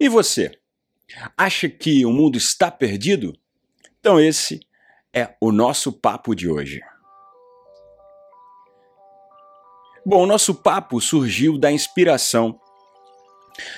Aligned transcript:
E 0.00 0.08
você? 0.08 0.58
Acha 1.36 1.68
que 1.68 2.06
o 2.06 2.10
mundo 2.10 2.38
está 2.38 2.70
perdido? 2.70 3.36
Então 4.00 4.18
esse 4.18 4.60
é 5.12 5.34
o 5.38 5.52
nosso 5.52 5.92
papo 5.92 6.34
de 6.34 6.48
hoje. 6.48 6.80
Bom, 10.06 10.22
o 10.22 10.26
nosso 10.26 10.54
papo 10.54 10.98
surgiu 11.02 11.58
da 11.58 11.70
inspiração 11.70 12.58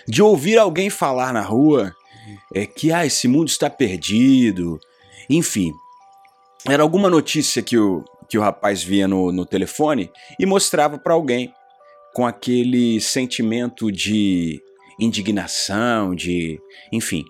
de 0.06 0.22
ouvir 0.22 0.58
alguém 0.58 0.88
falar 0.88 1.32
na 1.32 1.42
rua 1.42 1.92
é, 2.54 2.66
que 2.66 2.92
ah, 2.92 3.04
esse 3.04 3.26
mundo 3.26 3.48
está 3.48 3.68
perdido. 3.68 4.78
Enfim, 5.28 5.72
era 6.68 6.84
alguma 6.84 7.10
notícia 7.10 7.60
que 7.62 7.76
o, 7.76 8.04
que 8.28 8.38
o 8.38 8.42
rapaz 8.42 8.80
via 8.80 9.08
no, 9.08 9.32
no 9.32 9.44
telefone 9.44 10.08
e 10.38 10.46
mostrava 10.46 10.98
para 10.98 11.14
alguém 11.14 11.52
com 12.14 12.24
aquele 12.24 13.00
sentimento 13.00 13.90
de 13.90 14.62
indignação, 15.04 16.14
de. 16.14 16.58
enfim. 16.90 17.24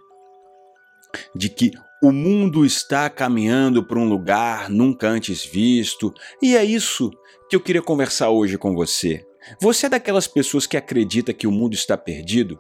De 1.35 1.49
que 1.49 1.73
o 2.03 2.11
mundo 2.11 2.67
está 2.67 3.09
caminhando 3.09 3.85
para 3.85 3.99
um 3.99 4.09
lugar 4.09 4.69
nunca 4.69 5.09
antes 5.09 5.45
visto, 5.45 6.13
e 6.43 6.57
é 6.57 6.65
isso 6.65 7.11
que 7.49 7.55
eu 7.55 7.61
queria 7.61 7.83
conversar 7.83 8.31
hoje 8.31 8.59
com 8.59 8.75
você. 8.75 9.25
Você 9.61 9.87
é 9.87 9.89
daquelas 9.89 10.27
pessoas 10.27 10.67
que 10.67 10.77
acredita 10.77 11.33
que 11.33 11.47
o 11.47 11.53
mundo 11.53 11.75
está 11.75 11.97
perdido? 11.97 12.59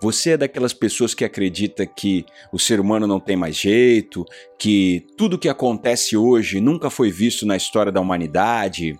Você 0.00 0.30
é 0.30 0.36
daquelas 0.36 0.72
pessoas 0.72 1.14
que 1.14 1.24
acredita 1.24 1.84
que 1.84 2.24
o 2.52 2.58
ser 2.58 2.80
humano 2.80 3.06
não 3.06 3.18
tem 3.18 3.36
mais 3.36 3.56
jeito, 3.56 4.24
que 4.58 5.06
tudo 5.16 5.38
que 5.38 5.48
acontece 5.48 6.16
hoje 6.16 6.60
nunca 6.60 6.88
foi 6.90 7.10
visto 7.10 7.44
na 7.44 7.56
história 7.56 7.90
da 7.90 8.00
humanidade, 8.00 8.98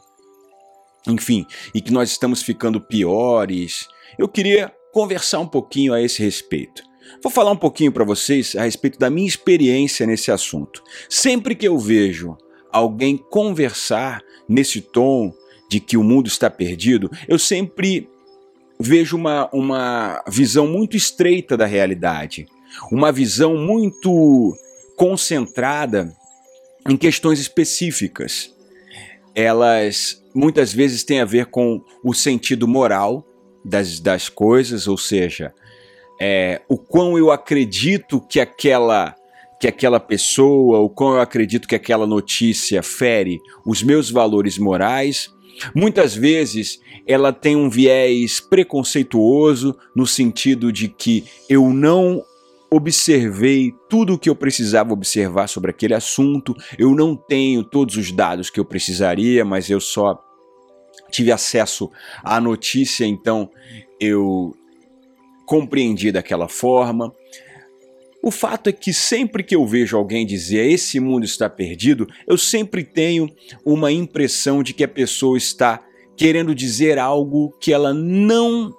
enfim, 1.07 1.47
e 1.75 1.81
que 1.81 1.93
nós 1.93 2.11
estamos 2.11 2.43
ficando 2.43 2.81
piores? 2.81 3.87
Eu 4.19 4.29
queria 4.29 4.73
conversar 4.95 5.41
um 5.41 5.47
pouquinho 5.47 5.93
a 5.93 6.01
esse 6.01 6.23
respeito. 6.23 6.85
Vou 7.21 7.31
falar 7.31 7.51
um 7.51 7.57
pouquinho 7.57 7.91
para 7.91 8.05
vocês 8.05 8.55
a 8.55 8.63
respeito 8.63 8.97
da 8.97 9.11
minha 9.11 9.27
experiência 9.27 10.07
nesse 10.07 10.31
assunto. 10.31 10.85
Sempre 11.11 11.57
que 11.57 11.67
eu 11.67 11.77
vejo 11.77 12.39
alguém 12.73 13.17
conversar 13.17 14.23
nesse 14.49 14.81
tom 14.81 15.35
de 15.69 15.81
que 15.81 15.97
o 15.97 16.05
mundo 16.05 16.29
está 16.29 16.49
perdido, 16.49 17.11
eu 17.27 17.41
sempre 17.41 18.09
vejo 18.79 19.17
uma, 19.17 19.51
uma 19.53 20.23
visão 20.29 20.69
muito 20.69 20.97
estreita 20.97 21.57
da 21.57 21.67
realidade, 21.67 22.47
uma 22.91 23.11
visão 23.11 23.57
muito 23.57 24.57
concentrada 24.97 26.15
em 26.89 26.97
questões 26.97 27.41
específicas. 27.41 28.55
Elas 29.35 30.23
muitas 30.33 30.73
vezes 30.73 31.03
têm 31.03 31.21
a 31.21 31.25
ver 31.25 31.47
com 31.47 31.83
o 32.05 32.15
sentido 32.15 32.69
moral 32.69 33.27
das, 33.65 34.01
das 34.01 34.29
coisas, 34.29 34.87
ou 34.87 34.99
seja, 34.99 35.53
é, 36.21 36.61
o 36.69 36.77
quão 36.77 37.17
eu 37.19 37.31
acredito 37.31 38.21
que 38.21 38.41
aquela 38.41 39.15
que 39.61 39.69
aquela 39.69 39.99
pessoa, 39.99 40.81
o 40.81 40.91
quão 40.91 41.15
eu 41.15 41.21
acredito 41.21 41.67
que 41.67 41.75
aquela 41.75 42.07
notícia 42.07 42.83
fere 42.83 43.41
os 43.65 43.83
meus 43.83 44.11
valores 44.11 44.59
morais. 44.59 45.31
Muitas 45.75 46.15
vezes 46.15 46.81
ela 47.07 47.33
tem 47.33 47.57
um 47.57 47.71
viés 47.71 48.41
preconceituoso 48.41 49.75
no 49.97 50.07
sentido 50.07 50.71
de 50.71 50.89
que 50.89 51.25
eu 51.49 51.71
não 51.71 52.23
observei 52.71 53.73
tudo 53.89 54.15
o 54.15 54.19
que 54.19 54.29
eu 54.29 54.35
precisava 54.35 54.93
observar 54.93 55.49
sobre 55.49 55.71
aquele 55.71 55.95
assunto, 55.95 56.55
eu 56.77 56.95
não 56.95 57.15
tenho 57.15 57.63
todos 57.63 57.97
os 57.97 58.11
dados 58.11 58.51
que 58.51 58.59
eu 58.59 58.65
precisaria, 58.65 59.45
mas 59.45 59.71
eu 59.71 59.81
só 59.81 60.21
tive 61.11 61.31
acesso 61.31 61.91
à 62.23 62.41
notícia, 62.41 63.05
então 63.05 63.51
eu 64.01 64.57
compreendi 65.47 66.11
daquela 66.11 66.49
forma. 66.49 67.13
O 68.23 68.31
fato 68.31 68.71
é 68.71 68.73
que 68.73 68.93
sempre 68.93 69.43
que 69.43 69.55
eu 69.55 69.67
vejo 69.67 69.97
alguém 69.97 70.25
dizer 70.25 70.67
esse 70.71 70.99
mundo 70.99 71.25
está 71.25 71.49
perdido, 71.49 72.09
eu 72.27 72.39
sempre 72.39 72.83
tenho 72.83 73.29
uma 73.65 73.93
impressão 73.93 74.63
de 74.63 74.73
que 74.73 74.83
a 74.83 74.89
pessoa 74.89 75.37
está 75.37 75.85
querendo 76.17 76.55
dizer 76.55 76.99
algo 76.99 77.55
que 77.61 77.73
ela 77.73 77.93
não 77.93 78.73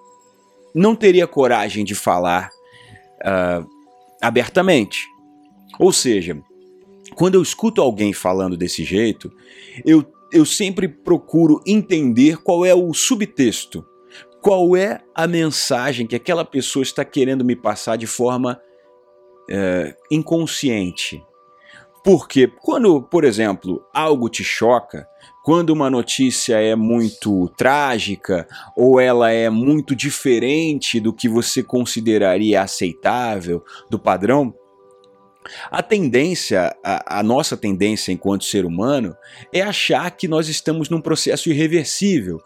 não 0.73 0.93
teria 0.93 1.25
coragem 1.25 1.85
de 1.85 1.95
falar 1.95 2.49
uh, 3.21 3.65
abertamente. 4.21 5.07
Ou 5.79 5.93
seja, 5.93 6.37
quando 7.15 7.35
eu 7.35 7.41
escuto 7.41 7.81
alguém 7.81 8.11
falando 8.11 8.57
desse 8.57 8.83
jeito, 8.83 9.31
eu, 9.85 10.05
eu 10.35 10.45
sempre 10.45 10.87
procuro 10.87 11.61
entender 11.65 12.37
qual 12.37 12.65
é 12.65 12.73
o 12.75 12.93
subtexto 12.93 13.85
qual 14.45 14.77
é 14.77 14.99
a 15.15 15.25
mensagem 15.25 16.05
que 16.05 16.15
aquela 16.15 16.45
pessoa 16.45 16.83
está 16.83 17.03
querendo 17.03 17.43
me 17.43 17.55
passar 17.55 17.95
de 17.95 18.05
forma 18.05 18.61
é, 19.49 19.95
inconsciente. 20.11 21.19
Porque 22.03 22.45
quando, 22.61 23.01
por 23.01 23.23
exemplo, 23.23 23.83
algo 23.91 24.29
te 24.29 24.43
choca, 24.43 25.07
quando 25.43 25.71
uma 25.71 25.89
notícia 25.89 26.61
é 26.61 26.75
muito 26.75 27.49
trágica 27.57 28.47
ou 28.77 28.99
ela 28.99 29.31
é 29.31 29.49
muito 29.49 29.95
diferente 29.95 30.99
do 30.99 31.11
que 31.11 31.27
você 31.27 31.63
consideraria 31.63 32.61
aceitável, 32.61 33.63
do 33.89 33.97
padrão, 33.97 34.53
a 35.69 35.83
tendência, 35.83 36.75
a, 36.83 37.19
a, 37.19 37.23
nossa 37.23 37.55
tendência 37.55 38.11
enquanto 38.11 38.45
ser 38.45 38.65
humano 38.65 39.15
é 39.53 39.61
achar 39.61 40.09
que 40.11 40.27
nós 40.27 40.49
estamos 40.49 40.89
num 40.89 41.01
processo 41.01 41.49
irreversível, 41.49 42.41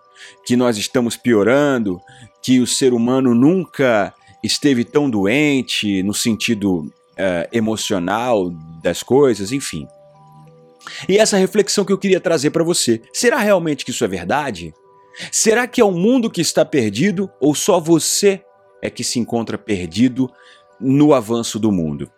que 0.46 0.56
nós 0.56 0.78
estamos 0.78 1.16
piorando, 1.16 2.00
que 2.42 2.60
o 2.60 2.68
ser 2.68 2.94
humano 2.94 3.34
nunca 3.34 4.14
esteve 4.44 4.84
tão 4.84 5.10
doente 5.10 6.04
no 6.04 6.14
sentido 6.14 6.80
uh, 6.80 7.48
emocional 7.52 8.50
das 8.82 9.04
coisas, 9.04 9.52
enfim. 9.52 9.88
E 11.08 11.18
essa 11.18 11.38
reflexão 11.38 11.86
que 11.86 11.94
eu 11.94 11.98
queria 11.98 12.20
trazer 12.20 12.52
para 12.52 12.64
você: 12.64 13.02
será 13.14 13.38
realmente 13.38 13.86
que 13.86 13.92
isso 13.92 14.04
é 14.04 14.08
verdade? 14.08 14.74
Será 15.32 15.68
que 15.68 15.82
é 15.82 15.84
o 15.84 15.92
mundo 15.92 16.30
que 16.30 16.42
está 16.42 16.64
perdido 16.64 17.30
ou 17.40 17.54
só 17.54 17.80
você 17.80 18.42
é 18.82 18.90
que 18.90 19.04
se 19.04 19.20
encontra 19.20 19.58
perdido 19.58 20.32
no 20.80 21.14
avanço 21.14 21.60
do 21.60 21.72
mundo? 21.72 22.10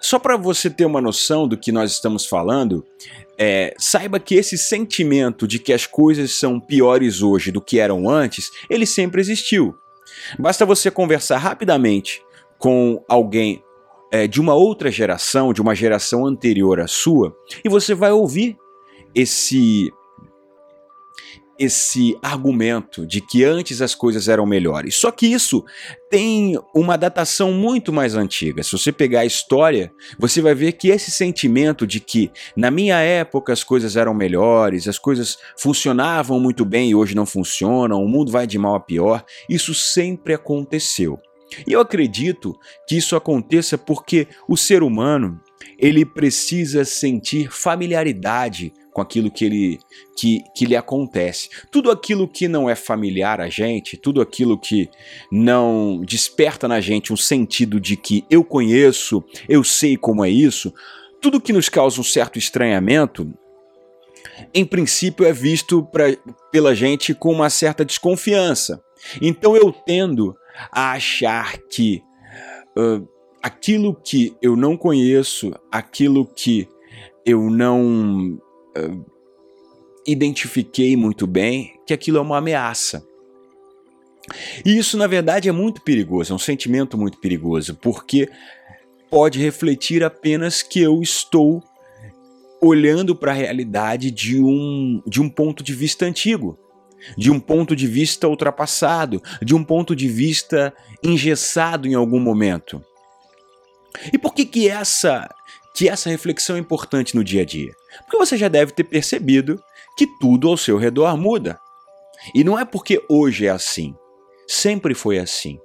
Só 0.00 0.18
para 0.18 0.36
você 0.36 0.70
ter 0.70 0.84
uma 0.84 1.00
noção 1.00 1.48
do 1.48 1.56
que 1.56 1.72
nós 1.72 1.92
estamos 1.92 2.26
falando, 2.26 2.84
é, 3.38 3.74
saiba 3.78 4.20
que 4.20 4.34
esse 4.34 4.56
sentimento 4.56 5.46
de 5.46 5.58
que 5.58 5.72
as 5.72 5.86
coisas 5.86 6.32
são 6.32 6.60
piores 6.60 7.22
hoje 7.22 7.50
do 7.50 7.60
que 7.60 7.78
eram 7.78 8.08
antes, 8.08 8.50
ele 8.70 8.86
sempre 8.86 9.20
existiu. 9.20 9.74
Basta 10.38 10.64
você 10.64 10.90
conversar 10.90 11.38
rapidamente 11.38 12.22
com 12.58 13.02
alguém 13.08 13.62
é, 14.12 14.26
de 14.26 14.40
uma 14.40 14.54
outra 14.54 14.90
geração, 14.90 15.52
de 15.52 15.60
uma 15.60 15.74
geração 15.74 16.24
anterior 16.24 16.80
à 16.80 16.86
sua, 16.86 17.36
e 17.64 17.68
você 17.68 17.94
vai 17.94 18.12
ouvir 18.12 18.56
esse 19.14 19.92
esse 21.58 22.16
argumento 22.22 23.06
de 23.06 23.20
que 23.20 23.44
antes 23.44 23.80
as 23.80 23.94
coisas 23.94 24.28
eram 24.28 24.46
melhores. 24.46 24.96
Só 24.96 25.10
que 25.10 25.26
isso 25.26 25.64
tem 26.10 26.58
uma 26.74 26.96
datação 26.96 27.52
muito 27.52 27.92
mais 27.92 28.14
antiga. 28.14 28.62
Se 28.62 28.72
você 28.72 28.92
pegar 28.92 29.20
a 29.20 29.26
história, 29.26 29.92
você 30.18 30.40
vai 30.40 30.54
ver 30.54 30.72
que 30.72 30.88
esse 30.88 31.10
sentimento 31.10 31.86
de 31.86 32.00
que 32.00 32.30
na 32.56 32.70
minha 32.70 32.98
época 32.98 33.52
as 33.52 33.64
coisas 33.64 33.96
eram 33.96 34.14
melhores, 34.14 34.88
as 34.88 34.98
coisas 34.98 35.38
funcionavam 35.56 36.38
muito 36.40 36.64
bem 36.64 36.90
e 36.90 36.94
hoje 36.94 37.14
não 37.14 37.26
funcionam, 37.26 38.02
o 38.02 38.08
mundo 38.08 38.30
vai 38.30 38.46
de 38.46 38.58
mal 38.58 38.74
a 38.74 38.80
pior, 38.80 39.24
isso 39.48 39.74
sempre 39.74 40.34
aconteceu. 40.34 41.18
E 41.66 41.72
eu 41.72 41.80
acredito 41.80 42.58
que 42.88 42.96
isso 42.96 43.14
aconteça 43.14 43.78
porque 43.78 44.26
o 44.48 44.56
ser 44.56 44.82
humano, 44.82 45.40
ele 45.84 46.02
precisa 46.06 46.82
sentir 46.82 47.50
familiaridade 47.50 48.72
com 48.90 49.02
aquilo 49.02 49.30
que, 49.30 49.44
ele, 49.44 49.78
que, 50.16 50.42
que 50.56 50.64
lhe 50.64 50.74
acontece. 50.74 51.50
Tudo 51.70 51.90
aquilo 51.90 52.26
que 52.26 52.48
não 52.48 52.70
é 52.70 52.74
familiar 52.74 53.38
a 53.38 53.50
gente, 53.50 53.98
tudo 53.98 54.22
aquilo 54.22 54.58
que 54.58 54.88
não 55.30 56.00
desperta 56.00 56.66
na 56.66 56.80
gente 56.80 57.12
um 57.12 57.16
sentido 57.18 57.78
de 57.78 57.98
que 57.98 58.24
eu 58.30 58.42
conheço, 58.42 59.22
eu 59.46 59.62
sei 59.62 59.94
como 59.94 60.24
é 60.24 60.30
isso, 60.30 60.72
tudo 61.20 61.38
que 61.38 61.52
nos 61.52 61.68
causa 61.68 62.00
um 62.00 62.04
certo 62.04 62.38
estranhamento, 62.38 63.30
em 64.54 64.64
princípio 64.64 65.26
é 65.26 65.34
visto 65.34 65.84
pra, 65.84 66.16
pela 66.50 66.74
gente 66.74 67.12
com 67.12 67.30
uma 67.30 67.50
certa 67.50 67.84
desconfiança. 67.84 68.82
Então 69.20 69.54
eu 69.54 69.70
tendo 69.70 70.34
a 70.72 70.92
achar 70.92 71.58
que 71.68 72.02
uh, 72.74 73.06
aquilo 73.44 73.94
que 73.94 74.34
eu 74.40 74.56
não 74.56 74.74
conheço, 74.74 75.54
aquilo 75.70 76.24
que 76.24 76.66
eu 77.26 77.50
não 77.50 78.40
uh, 78.74 79.04
identifiquei 80.06 80.96
muito 80.96 81.26
bem 81.26 81.78
que 81.86 81.92
aquilo 81.92 82.16
é 82.16 82.20
uma 82.22 82.38
ameaça. 82.38 83.06
E 84.64 84.78
isso, 84.78 84.96
na 84.96 85.06
verdade, 85.06 85.46
é 85.46 85.52
muito 85.52 85.82
perigoso, 85.82 86.32
é 86.32 86.36
um 86.36 86.38
sentimento 86.38 86.96
muito 86.96 87.18
perigoso, 87.18 87.74
porque 87.74 88.30
pode 89.10 89.38
refletir 89.38 90.02
apenas 90.02 90.62
que 90.62 90.80
eu 90.80 91.02
estou 91.02 91.62
olhando 92.62 93.14
para 93.14 93.32
a 93.32 93.34
realidade 93.34 94.10
de 94.10 94.40
um, 94.40 95.02
de 95.06 95.20
um 95.20 95.28
ponto 95.28 95.62
de 95.62 95.74
vista 95.74 96.06
antigo. 96.06 96.58
de 97.18 97.30
um 97.30 97.38
ponto 97.38 97.76
de 97.76 97.86
vista 97.86 98.26
ultrapassado, 98.26 99.22
de 99.42 99.54
um 99.54 99.62
ponto 99.62 99.94
de 99.94 100.08
vista 100.08 100.72
engessado 101.02 101.86
em 101.86 101.92
algum 101.92 102.18
momento. 102.18 102.82
E 104.12 104.18
por 104.18 104.34
que 104.34 104.44
que 104.44 104.68
essa 104.68 105.28
que 105.74 105.88
essa 105.88 106.08
reflexão 106.08 106.54
é 106.54 106.60
importante 106.60 107.16
no 107.16 107.24
dia 107.24 107.42
a 107.42 107.44
dia? 107.44 107.72
Porque 108.04 108.16
você 108.16 108.36
já 108.36 108.46
deve 108.46 108.72
ter 108.72 108.84
percebido 108.84 109.60
que 109.96 110.06
tudo 110.20 110.48
ao 110.48 110.56
seu 110.56 110.78
redor 110.78 111.16
muda. 111.16 111.58
E 112.32 112.44
não 112.44 112.58
é 112.58 112.64
porque 112.64 113.02
hoje 113.08 113.46
é 113.46 113.50
assim. 113.50 113.94
Sempre 114.46 114.94
foi 114.94 115.18
assim. 115.18 115.58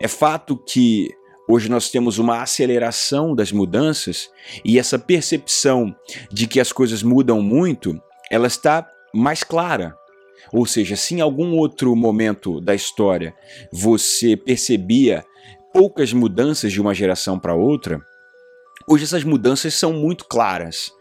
É 0.00 0.08
fato 0.08 0.56
que 0.56 1.10
hoje 1.46 1.68
nós 1.68 1.90
temos 1.90 2.18
uma 2.18 2.42
aceleração 2.42 3.34
das 3.34 3.52
mudanças 3.52 4.30
e 4.64 4.78
essa 4.78 4.98
percepção 4.98 5.94
de 6.32 6.46
que 6.46 6.58
as 6.58 6.72
coisas 6.72 7.02
mudam 7.02 7.42
muito, 7.42 8.00
ela 8.30 8.46
está 8.46 8.88
mais 9.12 9.44
clara. 9.44 9.94
Ou 10.52 10.64
seja, 10.64 10.96
se 10.96 11.14
em 11.14 11.20
algum 11.20 11.56
outro 11.56 11.94
momento 11.94 12.60
da 12.60 12.74
história 12.74 13.34
você 13.70 14.36
percebia 14.36 15.24
poucas 15.72 16.12
mudanças 16.12 16.72
de 16.72 16.80
uma 16.80 16.94
geração 16.94 17.38
para 17.38 17.54
outra, 17.54 18.00
hoje 18.86 19.04
essas 19.04 19.24
mudanças 19.24 19.74
são 19.74 19.92
muito 19.92 20.24
claras. 20.24 20.92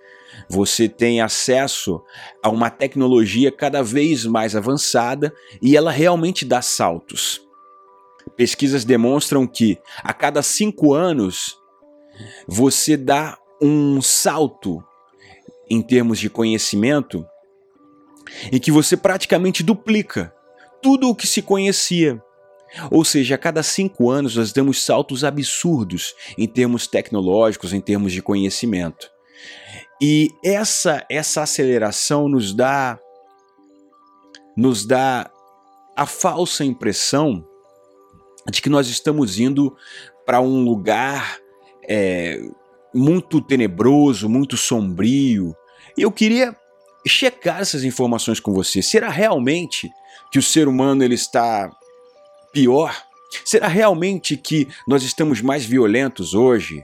Você 0.48 0.88
tem 0.88 1.22
acesso 1.22 2.02
a 2.44 2.50
uma 2.50 2.70
tecnologia 2.70 3.52
cada 3.52 3.82
vez 3.82 4.26
mais 4.26 4.56
avançada 4.56 5.34
e 5.62 5.76
ela 5.76 5.92
realmente 5.92 6.46
dá 6.46 6.62
saltos. 6.62 7.42
Pesquisas 8.38 8.86
demonstram 8.86 9.48
que 9.48 9.78
a 10.04 10.14
cada 10.14 10.42
cinco 10.42 10.94
anos 10.94 11.58
você 12.48 12.96
dá 12.96 13.38
um 13.62 14.02
salto 14.02 14.84
em 15.70 15.82
termos 15.82 16.20
de 16.20 16.30
conhecimento 16.30 17.26
em 18.52 18.60
que 18.60 18.72
você 18.72 18.96
praticamente 18.96 19.64
duplica 19.64 20.34
tudo 20.82 21.10
o 21.10 21.16
que 21.16 21.28
se 21.28 21.42
conhecia. 21.42 22.22
Ou 22.92 23.04
seja, 23.04 23.36
a 23.36 23.38
cada 23.38 23.64
cinco 23.64 24.10
anos 24.10 24.36
nós 24.36 24.52
damos 24.52 24.84
saltos 24.84 25.24
absurdos 25.24 26.14
em 26.38 26.48
termos 26.48 26.88
tecnológicos, 26.88 27.74
em 27.74 27.82
termos 27.82 28.12
de 28.12 28.22
conhecimento. 28.22 29.10
E 30.02 30.30
essa 30.44 31.06
essa 31.10 31.42
aceleração 31.42 32.30
nos 32.30 32.54
dá 32.54 33.00
nos 34.56 34.86
dá 34.86 35.30
a 35.96 36.06
falsa 36.06 36.64
impressão 36.64 37.46
de 38.50 38.62
que 38.62 38.70
nós 38.70 38.88
estamos 38.88 39.40
indo 39.40 39.76
para 40.26 40.40
um 40.42 40.64
lugar 40.64 41.38
é, 41.88 42.42
muito 42.94 43.42
tenebroso, 43.42 44.30
muito 44.30 44.56
sombrio. 44.56 45.56
E 45.98 46.02
eu 46.02 46.12
queria 46.12 46.56
checar 47.06 47.62
essas 47.62 47.84
informações 47.84 48.40
com 48.40 48.54
você. 48.54 48.82
Será 48.82 49.10
realmente 49.10 49.90
que 50.32 50.40
o 50.40 50.44
ser 50.44 50.68
humano 50.68 51.04
ele 51.04 51.16
está 51.16 51.72
pior? 52.52 52.96
Será 53.46 53.68
realmente 53.68 54.36
que 54.36 54.68
nós 54.88 55.04
estamos 55.04 55.42
mais 55.42 55.66
violentos 55.66 56.34
hoje? 56.34 56.84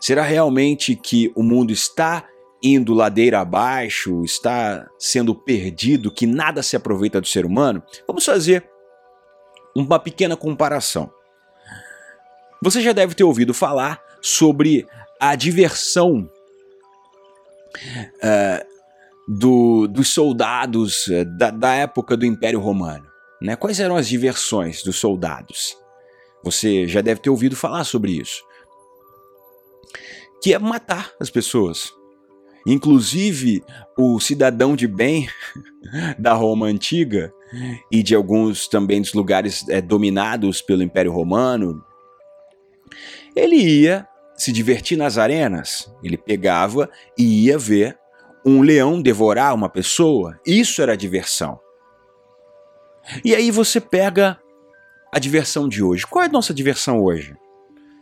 Será 0.00 0.22
realmente 0.22 0.96
que 0.96 1.32
o 1.34 1.42
mundo 1.42 1.72
está 1.72 2.26
indo 2.62 2.94
ladeira 2.94 3.40
abaixo, 3.40 4.24
está 4.24 4.88
sendo 4.98 5.34
perdido, 5.34 6.10
que 6.10 6.26
nada 6.26 6.62
se 6.62 6.74
aproveita 6.76 7.20
do 7.20 7.26
ser 7.26 7.44
humano? 7.44 7.82
Vamos 8.06 8.24
fazer 8.24 8.68
uma 9.74 9.98
pequena 9.98 10.36
comparação. 10.36 11.10
Você 12.62 12.80
já 12.80 12.92
deve 12.92 13.14
ter 13.14 13.24
ouvido 13.24 13.52
falar 13.52 14.00
sobre 14.22 14.86
a 15.20 15.34
diversão 15.34 16.28
uh, 18.16 18.66
do, 19.28 19.86
dos 19.86 20.08
soldados 20.08 21.06
uh, 21.08 21.24
da, 21.36 21.50
da 21.50 21.74
época 21.74 22.16
do 22.16 22.24
Império 22.24 22.60
Romano. 22.60 23.13
Né? 23.44 23.56
Quais 23.56 23.78
eram 23.78 23.96
as 23.96 24.08
diversões 24.08 24.82
dos 24.82 24.96
soldados? 24.96 25.76
Você 26.42 26.88
já 26.88 27.00
deve 27.00 27.20
ter 27.20 27.30
ouvido 27.30 27.54
falar 27.54 27.84
sobre 27.84 28.12
isso 28.12 28.42
que 30.44 30.52
é 30.52 30.58
matar 30.58 31.10
as 31.18 31.30
pessoas. 31.30 31.90
Inclusive, 32.66 33.64
o 33.96 34.20
cidadão 34.20 34.76
de 34.76 34.86
bem 34.86 35.26
da 36.18 36.34
Roma 36.34 36.66
antiga 36.66 37.32
e 37.90 38.02
de 38.02 38.14
alguns 38.14 38.68
também 38.68 39.00
dos 39.00 39.14
lugares 39.14 39.66
é, 39.70 39.80
dominados 39.80 40.60
pelo 40.60 40.82
Império 40.82 41.10
Romano, 41.10 41.82
ele 43.34 43.56
ia 43.56 44.06
se 44.36 44.52
divertir 44.52 44.98
nas 44.98 45.16
arenas. 45.16 45.90
Ele 46.02 46.18
pegava 46.18 46.90
e 47.16 47.46
ia 47.46 47.56
ver 47.56 47.98
um 48.44 48.60
leão 48.60 49.00
devorar 49.00 49.54
uma 49.54 49.70
pessoa. 49.70 50.38
Isso 50.46 50.82
era 50.82 50.94
diversão. 50.94 51.58
E 53.24 53.34
aí 53.34 53.50
você 53.50 53.80
pega 53.80 54.38
a 55.12 55.18
diversão 55.18 55.68
de 55.68 55.82
hoje. 55.82 56.06
Qual 56.06 56.22
é 56.22 56.26
a 56.26 56.32
nossa 56.32 56.54
diversão 56.54 57.02
hoje? 57.02 57.36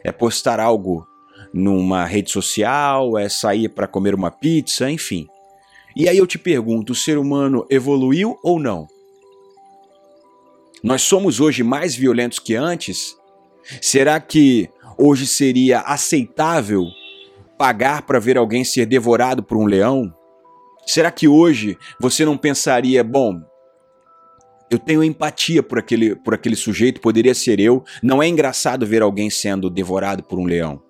É 0.04 0.10
postar 0.10 0.60
algo 0.60 1.06
numa 1.52 2.04
rede 2.04 2.30
social, 2.30 3.18
é 3.18 3.28
sair 3.28 3.68
para 3.68 3.86
comer 3.86 4.14
uma 4.14 4.30
pizza, 4.30 4.90
enfim. 4.90 5.28
E 5.94 6.08
aí 6.08 6.16
eu 6.16 6.26
te 6.26 6.38
pergunto: 6.38 6.92
o 6.92 6.96
ser 6.96 7.18
humano 7.18 7.66
evoluiu 7.68 8.38
ou 8.42 8.58
não? 8.58 8.86
Nós 10.82 11.02
somos 11.02 11.38
hoje 11.38 11.62
mais 11.62 11.94
violentos 11.94 12.38
que 12.38 12.54
antes? 12.54 13.16
Será 13.80 14.18
que 14.18 14.68
hoje 14.98 15.26
seria 15.26 15.80
aceitável 15.80 16.84
pagar 17.56 18.02
para 18.02 18.18
ver 18.18 18.36
alguém 18.36 18.64
ser 18.64 18.86
devorado 18.86 19.42
por 19.42 19.56
um 19.56 19.64
leão? 19.64 20.12
Será 20.84 21.12
que 21.12 21.28
hoje 21.28 21.78
você 22.00 22.24
não 22.24 22.36
pensaria, 22.36 23.04
bom, 23.04 23.40
eu 24.74 24.78
tenho 24.78 25.04
empatia 25.04 25.62
por 25.62 25.78
aquele, 25.78 26.16
por 26.16 26.34
aquele 26.34 26.56
sujeito, 26.56 27.00
poderia 27.00 27.34
ser 27.34 27.60
eu, 27.60 27.84
não 28.02 28.22
é 28.22 28.28
engraçado 28.28 28.86
ver 28.86 29.02
alguém 29.02 29.28
sendo 29.28 29.68
devorado 29.68 30.22
por 30.22 30.38
um 30.38 30.44
leão? 30.44 30.82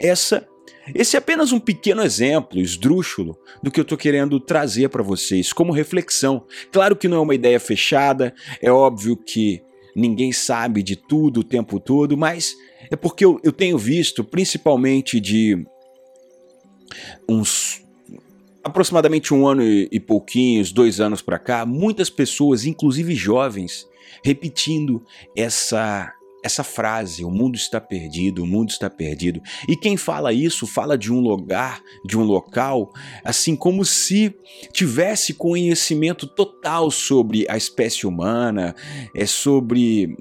Essa, 0.00 0.46
esse 0.94 1.16
é 1.16 1.18
apenas 1.18 1.52
um 1.52 1.60
pequeno 1.60 2.02
exemplo, 2.02 2.58
esdrúxulo, 2.58 3.38
do 3.62 3.70
que 3.70 3.78
eu 3.78 3.82
estou 3.82 3.96
querendo 3.96 4.40
trazer 4.40 4.88
para 4.88 5.02
vocês 5.02 5.52
como 5.52 5.72
reflexão. 5.72 6.44
Claro 6.72 6.96
que 6.96 7.06
não 7.06 7.18
é 7.18 7.20
uma 7.20 7.34
ideia 7.34 7.60
fechada, 7.60 8.34
é 8.60 8.72
óbvio 8.72 9.16
que 9.16 9.62
ninguém 9.94 10.32
sabe 10.32 10.82
de 10.82 10.96
tudo 10.96 11.40
o 11.40 11.44
tempo 11.44 11.78
todo, 11.78 12.16
mas 12.16 12.56
é 12.90 12.96
porque 12.96 13.24
eu, 13.24 13.38
eu 13.44 13.52
tenho 13.52 13.78
visto, 13.78 14.24
principalmente 14.24 15.20
de 15.20 15.64
uns 17.28 17.79
aproximadamente 18.62 19.32
um 19.32 19.46
ano 19.46 19.62
e, 19.62 19.88
e 19.90 20.00
pouquinhos, 20.00 20.72
dois 20.72 21.00
anos 21.00 21.22
para 21.22 21.38
cá, 21.38 21.64
muitas 21.64 22.10
pessoas, 22.10 22.64
inclusive 22.64 23.14
jovens, 23.14 23.88
repetindo 24.22 25.02
essa 25.36 26.12
essa 26.42 26.64
frase, 26.64 27.22
o 27.24 27.30
mundo 27.30 27.56
está 27.56 27.80
perdido, 27.80 28.42
o 28.42 28.46
mundo 28.46 28.70
está 28.70 28.88
perdido. 28.88 29.42
E 29.68 29.76
quem 29.76 29.96
fala 29.96 30.32
isso 30.32 30.66
fala 30.66 30.96
de 30.96 31.12
um 31.12 31.20
lugar, 31.20 31.82
de 32.02 32.16
um 32.16 32.22
local, 32.22 32.92
assim 33.22 33.54
como 33.54 33.84
se 33.84 34.34
tivesse 34.72 35.34
conhecimento 35.34 36.26
total 36.26 36.90
sobre 36.90 37.44
a 37.48 37.56
espécie 37.56 38.06
humana, 38.06 38.74
é 39.14 39.26
sobre 39.26 40.16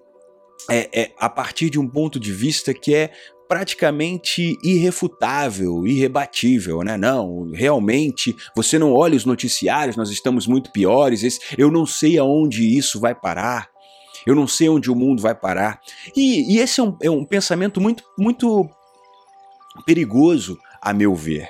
é, 0.70 1.04
é 1.04 1.12
a 1.18 1.30
partir 1.30 1.70
de 1.70 1.80
um 1.80 1.88
ponto 1.88 2.20
de 2.20 2.32
vista 2.32 2.74
que 2.74 2.94
é 2.94 3.12
praticamente 3.50 4.58
irrefutável, 4.64 5.86
irrebatível, 5.86 6.84
né? 6.84 6.96
Não, 6.96 7.52
realmente, 7.52 8.36
você 8.56 8.78
não 8.78 8.94
olha 8.94 9.18
os 9.18 9.26
noticiários, 9.26 9.98
nós 9.98 10.12
estamos 10.12 10.46
muito 10.46 10.72
piores, 10.72 11.40
eu 11.58 11.72
não 11.72 11.86
sei 11.86 12.20
aonde 12.20 12.78
isso 12.78 13.00
vai 13.00 13.16
parar 13.16 13.68
eu 14.26 14.36
não 14.36 14.48
sei 14.48 14.70
onde 14.70 14.92
o 14.92 14.96
mundo 14.96 15.22
vai 15.22 15.34
parar. 15.34 15.80
E, 16.16 16.54
e 16.54 16.60
esse 16.60 16.80
é 16.80 16.84
um, 16.84 16.98
é 17.02 17.10
um 17.10 17.26
pensamento 17.26 17.82
muito, 17.82 18.04
muito 18.18 18.70
perigoso, 19.86 20.58
a 20.82 20.94
meu 20.94 21.16
ver. 21.16 21.48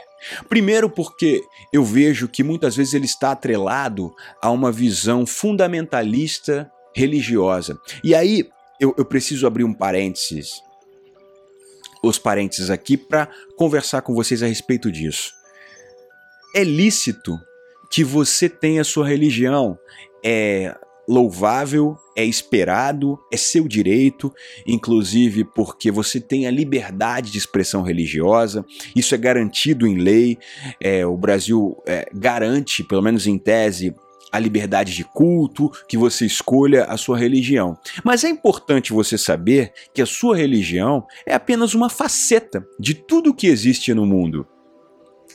Primeiro, 0.47 0.89
porque 0.89 1.41
eu 1.71 1.83
vejo 1.83 2.27
que 2.27 2.43
muitas 2.43 2.75
vezes 2.75 2.93
ele 2.93 3.05
está 3.05 3.31
atrelado 3.31 4.13
a 4.41 4.49
uma 4.49 4.71
visão 4.71 5.25
fundamentalista 5.25 6.71
religiosa. 6.95 7.77
E 8.03 8.13
aí 8.13 8.47
eu, 8.79 8.93
eu 8.97 9.05
preciso 9.05 9.47
abrir 9.47 9.63
um 9.63 9.73
parênteses, 9.73 10.61
os 12.03 12.17
parênteses 12.17 12.69
aqui, 12.69 12.97
para 12.97 13.29
conversar 13.57 14.01
com 14.01 14.13
vocês 14.13 14.41
a 14.43 14.47
respeito 14.47 14.91
disso. 14.91 15.33
É 16.55 16.63
lícito 16.63 17.39
que 17.91 18.03
você 18.03 18.47
tenha 18.47 18.83
sua 18.83 19.07
religião, 19.07 19.77
é 20.23 20.75
louvável, 21.07 21.97
é 22.15 22.23
esperado, 22.23 23.19
é 23.33 23.37
seu 23.37 23.67
direito, 23.67 24.31
inclusive 24.67 25.43
porque 25.43 25.89
você 25.89 26.19
tem 26.19 26.45
a 26.45 26.51
liberdade 26.51 27.31
de 27.31 27.37
expressão 27.39 27.81
religiosa, 27.81 28.63
isso 28.95 29.15
é 29.15 29.17
garantido 29.17 29.87
em 29.87 29.95
lei. 29.95 30.37
É, 30.79 31.03
o 31.05 31.17
Brasil 31.17 31.81
é, 31.87 32.07
garante, 32.13 32.83
pelo 32.83 33.01
menos 33.01 33.25
em 33.25 33.39
tese, 33.39 33.95
a 34.31 34.39
liberdade 34.39 34.95
de 34.95 35.03
culto, 35.03 35.71
que 35.87 35.97
você 35.97 36.25
escolha 36.25 36.85
a 36.85 36.97
sua 36.97 37.17
religião. 37.17 37.77
Mas 38.03 38.23
é 38.23 38.29
importante 38.29 38.93
você 38.93 39.17
saber 39.17 39.71
que 39.93 40.01
a 40.01 40.05
sua 40.05 40.35
religião 40.35 41.05
é 41.25 41.33
apenas 41.33 41.73
uma 41.73 41.89
faceta 41.89 42.65
de 42.79 42.93
tudo 42.93 43.33
que 43.33 43.47
existe 43.47 43.93
no 43.93 44.05
mundo. 44.05 44.45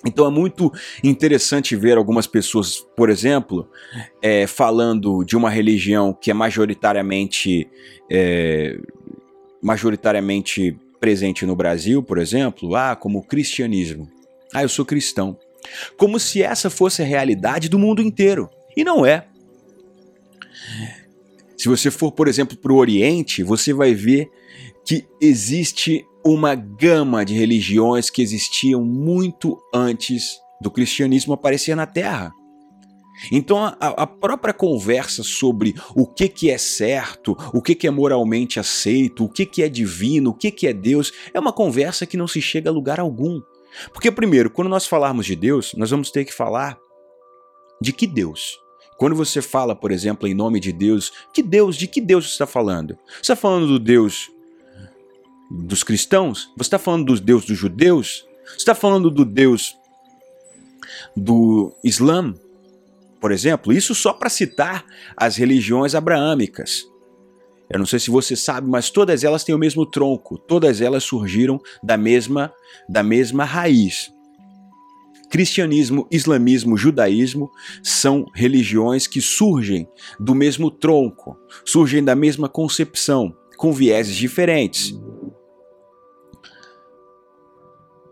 Então 0.07 0.27
é 0.27 0.31
muito 0.31 0.71
interessante 1.03 1.75
ver 1.75 1.97
algumas 1.97 2.27
pessoas, 2.27 2.79
por 2.95 3.09
exemplo, 3.09 3.69
é, 4.21 4.47
falando 4.47 5.25
de 5.25 5.37
uma 5.37 5.49
religião 5.49 6.13
que 6.13 6.31
é 6.31 6.35
majoritariamente 6.35 7.67
é, 8.11 8.79
majoritariamente 9.63 10.79
presente 11.01 11.47
no 11.47 11.57
Brasil, 11.57 12.03
por 12.03 12.19
exemplo, 12.19 12.77
ah, 12.77 12.95
como 12.95 13.19
o 13.19 13.23
cristianismo. 13.23 14.09
Ah, 14.53 14.63
eu 14.63 14.69
sou 14.69 14.85
cristão. 14.85 15.39
Como 15.97 16.21
se 16.21 16.43
essa 16.43 16.69
fosse 16.69 17.01
a 17.01 17.05
realidade 17.05 17.69
do 17.69 17.79
mundo 17.79 18.03
inteiro. 18.03 18.51
E 18.76 18.85
não 18.85 19.04
é. 19.04 19.26
Se 21.57 21.69
você 21.69 21.90
for, 21.90 22.12
por 22.12 22.28
exemplo, 22.28 22.57
para 22.57 22.73
o 22.73 22.76
Oriente, 22.76 23.43
você 23.43 23.73
vai 23.73 23.95
ver 23.95 24.31
que 24.85 25.07
existe 25.21 26.04
uma 26.25 26.54
gama 26.54 27.25
de 27.25 27.35
religiões 27.35 28.11
que 28.11 28.23
existiam 28.23 28.83
muito 28.83 29.59
antes 29.73 30.38
do 30.61 30.71
cristianismo 30.71 31.35
aparecer 31.35 31.75
na 31.75 31.87
Terra. 31.87 32.33
Então 33.31 33.64
a, 33.64 33.76
a, 33.78 34.07
própria 34.07 34.52
conversa 34.52 35.23
sobre 35.23 35.75
o 35.95 36.07
que, 36.07 36.28
que 36.28 36.50
é 36.50 36.59
certo, 36.59 37.37
o 37.52 37.62
que, 37.62 37.75
que 37.75 37.87
é 37.87 37.90
moralmente 37.90 38.59
aceito, 38.59 39.25
o 39.25 39.28
que, 39.28 39.47
que 39.47 39.62
é 39.62 39.69
divino, 39.69 40.31
o 40.31 40.35
que, 40.35 40.50
que 40.50 40.66
é 40.66 40.73
Deus, 40.73 41.12
é 41.33 41.38
uma 41.38 41.52
conversa 41.52 42.07
que 42.07 42.16
não 42.16 42.26
se 42.26 42.43
chega 42.43 42.71
a 42.71 42.73
lugar 42.73 42.99
algum. 42.99 43.40
Porque, 43.93 44.11
primeiro, 44.11 44.50
quando 44.50 44.69
nós 44.69 44.87
falarmos 44.87 45.26
de 45.26 45.37
Deus, 45.37 45.75
nós 45.75 45.90
vamos 45.90 46.11
ter 46.11 46.25
que 46.25 46.33
falar 46.33 46.78
de 47.81 47.93
que 47.93 48.07
Deus? 48.07 48.59
Quando 48.97 49.17
você 49.17 49.43
fala, 49.43 49.75
por 49.75 49.91
exemplo, 49.91 50.29
em 50.29 50.35
nome 50.35 50.61
de 50.61 50.73
Deus, 50.73 51.13
que 51.33 51.43
Deus, 51.43 51.77
de 51.77 51.87
que 51.87 52.01
Deus 52.01 52.27
você 52.27 52.33
está 52.33 52.47
falando? 52.47 52.97
Você 53.15 53.33
está 53.33 53.37
falando 53.37 53.67
do 53.67 53.79
Deus 53.79 54.31
dos 55.51 55.83
cristãos? 55.83 56.51
Você 56.57 56.67
está 56.67 56.79
falando 56.79 57.07
do 57.07 57.21
Deus 57.21 57.45
dos 57.45 57.59
judeus? 57.59 58.27
Você 58.47 58.57
está 58.57 58.75
falando 58.75 59.11
do 59.11 59.25
Deus 59.25 59.77
do 61.17 61.73
Islã, 61.83 62.35
por 63.21 63.33
exemplo? 63.33 63.73
Isso 63.73 63.95
só 63.95 64.13
para 64.13 64.29
citar 64.29 64.85
as 65.17 65.37
religiões 65.37 65.95
abraâmicas. 65.95 66.87
Eu 67.69 67.79
não 67.79 67.87
sei 67.87 67.99
se 67.99 68.11
você 68.11 68.37
sabe, 68.37 68.69
mas 68.69 68.91
todas 68.91 69.25
elas 69.25 69.43
têm 69.43 69.55
o 69.55 69.59
mesmo 69.59 69.87
tronco, 69.87 70.39
todas 70.39 70.81
elas 70.81 71.03
surgiram 71.03 71.61
da 71.83 71.97
mesma 71.97 72.53
da 72.89 73.03
mesma 73.03 73.45
raiz. 73.45 74.13
Cristianismo, 75.35 76.07
islamismo, 76.12 76.76
judaísmo 76.76 77.50
são 77.83 78.25
religiões 78.33 79.09
que 79.09 79.21
surgem 79.21 79.88
do 80.17 80.33
mesmo 80.33 80.71
tronco, 80.71 81.37
surgem 81.64 82.05
da 82.05 82.14
mesma 82.14 82.49
concepção, 82.49 83.37
com 83.57 83.73
vieses 83.73 84.14
diferentes. 84.14 84.97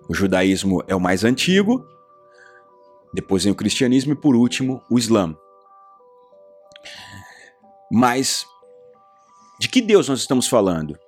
O 0.08 0.12
judaísmo 0.12 0.82
é 0.88 0.96
o 0.96 1.00
mais 1.00 1.22
antigo, 1.22 1.86
depois 3.14 3.44
vem 3.44 3.52
o 3.52 3.56
cristianismo 3.56 4.14
e 4.14 4.16
por 4.16 4.34
último 4.34 4.82
o 4.90 4.98
islã. 4.98 5.32
Mas 7.88 8.44
de 9.60 9.68
que 9.68 9.80
Deus 9.80 10.08
nós 10.08 10.18
estamos 10.18 10.48
falando? 10.48 10.98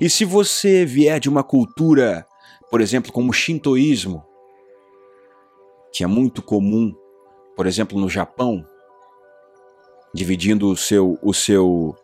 E 0.00 0.10
se 0.10 0.24
você 0.24 0.84
vier 0.84 1.20
de 1.20 1.28
uma 1.28 1.44
cultura, 1.44 2.26
por 2.68 2.80
exemplo, 2.80 3.12
como 3.12 3.30
o 3.30 3.32
shintoísmo, 3.32 4.31
que 5.92 6.02
é 6.02 6.06
muito 6.06 6.42
comum, 6.42 6.94
por 7.56 7.66
exemplo, 7.66 8.00
no 8.00 8.08
Japão, 8.08 8.64
dividindo 10.14 10.70
o 10.70 10.76
seu, 10.76 11.18
o 11.22 11.32
seu, 11.32 11.96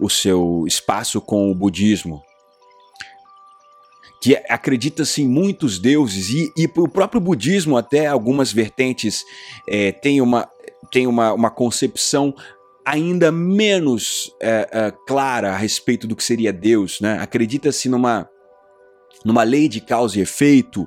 o 0.00 0.08
seu 0.08 0.64
espaço 0.66 1.20
com 1.20 1.50
o 1.50 1.54
budismo, 1.54 2.22
que 4.20 4.36
acredita-se 4.48 5.22
em 5.22 5.28
muitos 5.28 5.78
deuses 5.78 6.30
e, 6.30 6.52
e 6.56 6.66
o 6.76 6.88
próprio 6.88 7.20
budismo 7.20 7.76
até 7.76 8.06
algumas 8.06 8.52
vertentes 8.52 9.24
é, 9.68 9.92
tem 9.92 10.20
uma 10.20 10.48
tem 10.90 11.06
uma, 11.06 11.32
uma 11.32 11.50
concepção 11.50 12.34
ainda 12.84 13.32
menos 13.32 14.32
é, 14.40 14.68
é, 14.70 14.92
clara 15.06 15.52
a 15.52 15.56
respeito 15.56 16.06
do 16.06 16.14
que 16.14 16.22
seria 16.22 16.52
Deus, 16.52 17.00
né? 17.00 17.18
Acredita-se 17.20 17.88
numa 17.88 18.28
numa 19.26 19.42
lei 19.42 19.68
de 19.68 19.80
causa 19.80 20.18
e 20.18 20.22
efeito 20.22 20.86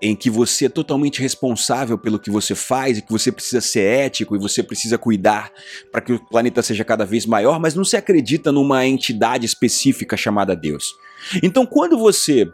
em 0.00 0.14
que 0.14 0.30
você 0.30 0.66
é 0.66 0.68
totalmente 0.68 1.20
responsável 1.20 1.98
pelo 1.98 2.18
que 2.18 2.30
você 2.30 2.54
faz 2.54 2.98
e 2.98 3.02
que 3.02 3.10
você 3.10 3.32
precisa 3.32 3.60
ser 3.60 3.80
ético 3.80 4.36
e 4.36 4.38
você 4.38 4.62
precisa 4.62 4.96
cuidar 4.96 5.50
para 5.90 6.00
que 6.00 6.12
o 6.12 6.24
planeta 6.28 6.62
seja 6.62 6.84
cada 6.84 7.04
vez 7.04 7.26
maior, 7.26 7.58
mas 7.58 7.74
não 7.74 7.84
se 7.84 7.96
acredita 7.96 8.52
numa 8.52 8.86
entidade 8.86 9.44
específica 9.44 10.16
chamada 10.16 10.54
Deus. 10.54 10.94
Então, 11.42 11.66
quando 11.66 11.98
você 11.98 12.46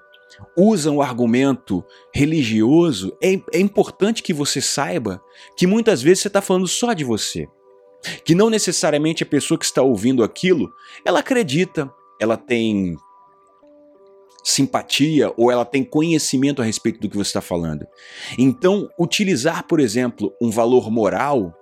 usa 0.57 0.91
um 0.91 1.03
argumento 1.03 1.85
religioso, 2.15 3.15
é, 3.23 3.35
é 3.53 3.61
importante 3.61 4.23
que 4.23 4.33
você 4.33 4.63
saiba 4.63 5.21
que 5.59 5.67
muitas 5.67 6.01
vezes 6.01 6.21
você 6.21 6.29
está 6.29 6.41
falando 6.41 6.67
só 6.67 6.95
de 6.95 7.05
você 7.05 7.47
que 8.25 8.35
não 8.35 8.51
necessariamente 8.51 9.23
a 9.23 9.27
pessoa 9.27 9.57
que 9.57 9.65
está 9.65 9.81
ouvindo 9.81 10.25
aquilo, 10.25 10.73
ela 11.05 11.21
acredita, 11.21 11.89
ela 12.21 12.37
tem 12.37 12.97
simpatia 14.43 15.33
ou 15.37 15.51
ela 15.51 15.65
tem 15.65 15.85
conhecimento 15.85 16.61
a 16.61 16.65
respeito 16.65 17.01
do 17.01 17.09
que 17.09 17.17
você 17.17 17.29
está 17.29 17.41
falando. 17.41 17.87
Então, 18.37 18.89
utilizar, 18.99 19.65
por 19.67 19.81
exemplo, 19.81 20.33
um 20.41 20.51
valor 20.51 20.91
moral 20.91 21.55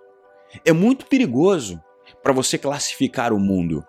é 0.64 0.72
muito 0.72 1.06
perigoso 1.06 1.80
para 2.22 2.32
você 2.32 2.58
classificar 2.58 3.32
o 3.32 3.38
mundo. 3.38 3.84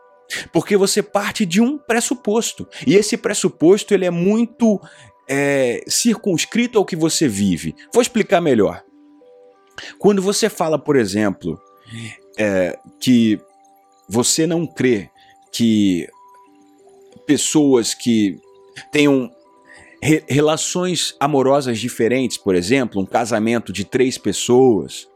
Porque 0.52 0.78
você 0.78 1.02
parte 1.02 1.46
de 1.46 1.62
um 1.62 1.78
pressuposto. 1.78 2.68
E 2.86 2.96
esse 2.96 3.18
pressuposto 3.18 3.94
ele 3.94 4.06
é 4.06 4.12
muito 4.12 4.80
é, 5.28 5.84
circunscrito 5.88 6.78
ao 6.78 6.86
que 6.86 6.96
você 6.96 7.28
vive. 7.28 7.76
Vou 7.94 8.02
explicar 8.02 8.42
melhor. 8.42 8.84
Quando 9.98 10.22
você 10.22 10.50
fala, 10.50 10.78
por 10.78 10.96
exemplo, 10.96 11.60
é, 12.38 12.78
que 13.00 13.40
você 14.08 14.46
não 14.46 14.66
crê 14.66 15.10
que 15.52 16.08
pessoas 17.26 17.94
que 17.94 18.40
tenham 18.92 19.32
re 20.02 20.24
relações 20.28 21.16
amorosas 21.20 21.80
diferentes, 21.80 22.38
por 22.38 22.56
exemplo, 22.56 23.02
um 23.02 23.06
casamento 23.06 23.72
de 23.72 23.86
três 23.86 24.18
pessoas, 24.18 25.08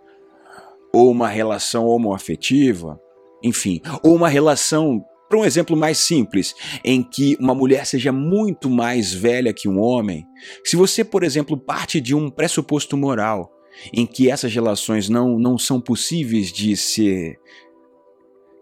ou 0.94 1.12
uma 1.12 1.28
relação 1.28 1.88
homoafetiva, 1.88 3.00
enfim, 3.44 3.82
ou 4.02 4.16
uma 4.16 4.30
relação, 4.30 5.04
para 5.28 5.40
um 5.40 5.46
exemplo 5.46 5.76
mais 5.76 5.98
simples, 5.98 6.56
em 6.84 7.04
que 7.04 7.36
uma 7.40 7.54
mulher 7.54 7.86
seja 7.86 8.12
muito 8.12 8.70
mais 8.70 9.14
velha 9.14 9.54
que 9.54 9.68
um 9.68 9.80
homem, 9.82 10.26
se 10.64 10.76
você, 10.76 11.04
por 11.04 11.24
exemplo, 11.24 11.58
parte 11.58 12.00
de 12.00 12.16
um 12.16 12.30
pressuposto 12.30 12.96
moral 12.96 13.52
em 13.92 14.06
que 14.06 14.30
essas 14.30 14.54
relações 14.54 15.10
não, 15.10 15.38
não 15.38 15.58
são 15.58 15.82
possíveis 15.82 16.52
de 16.52 16.78
ser 16.78 17.38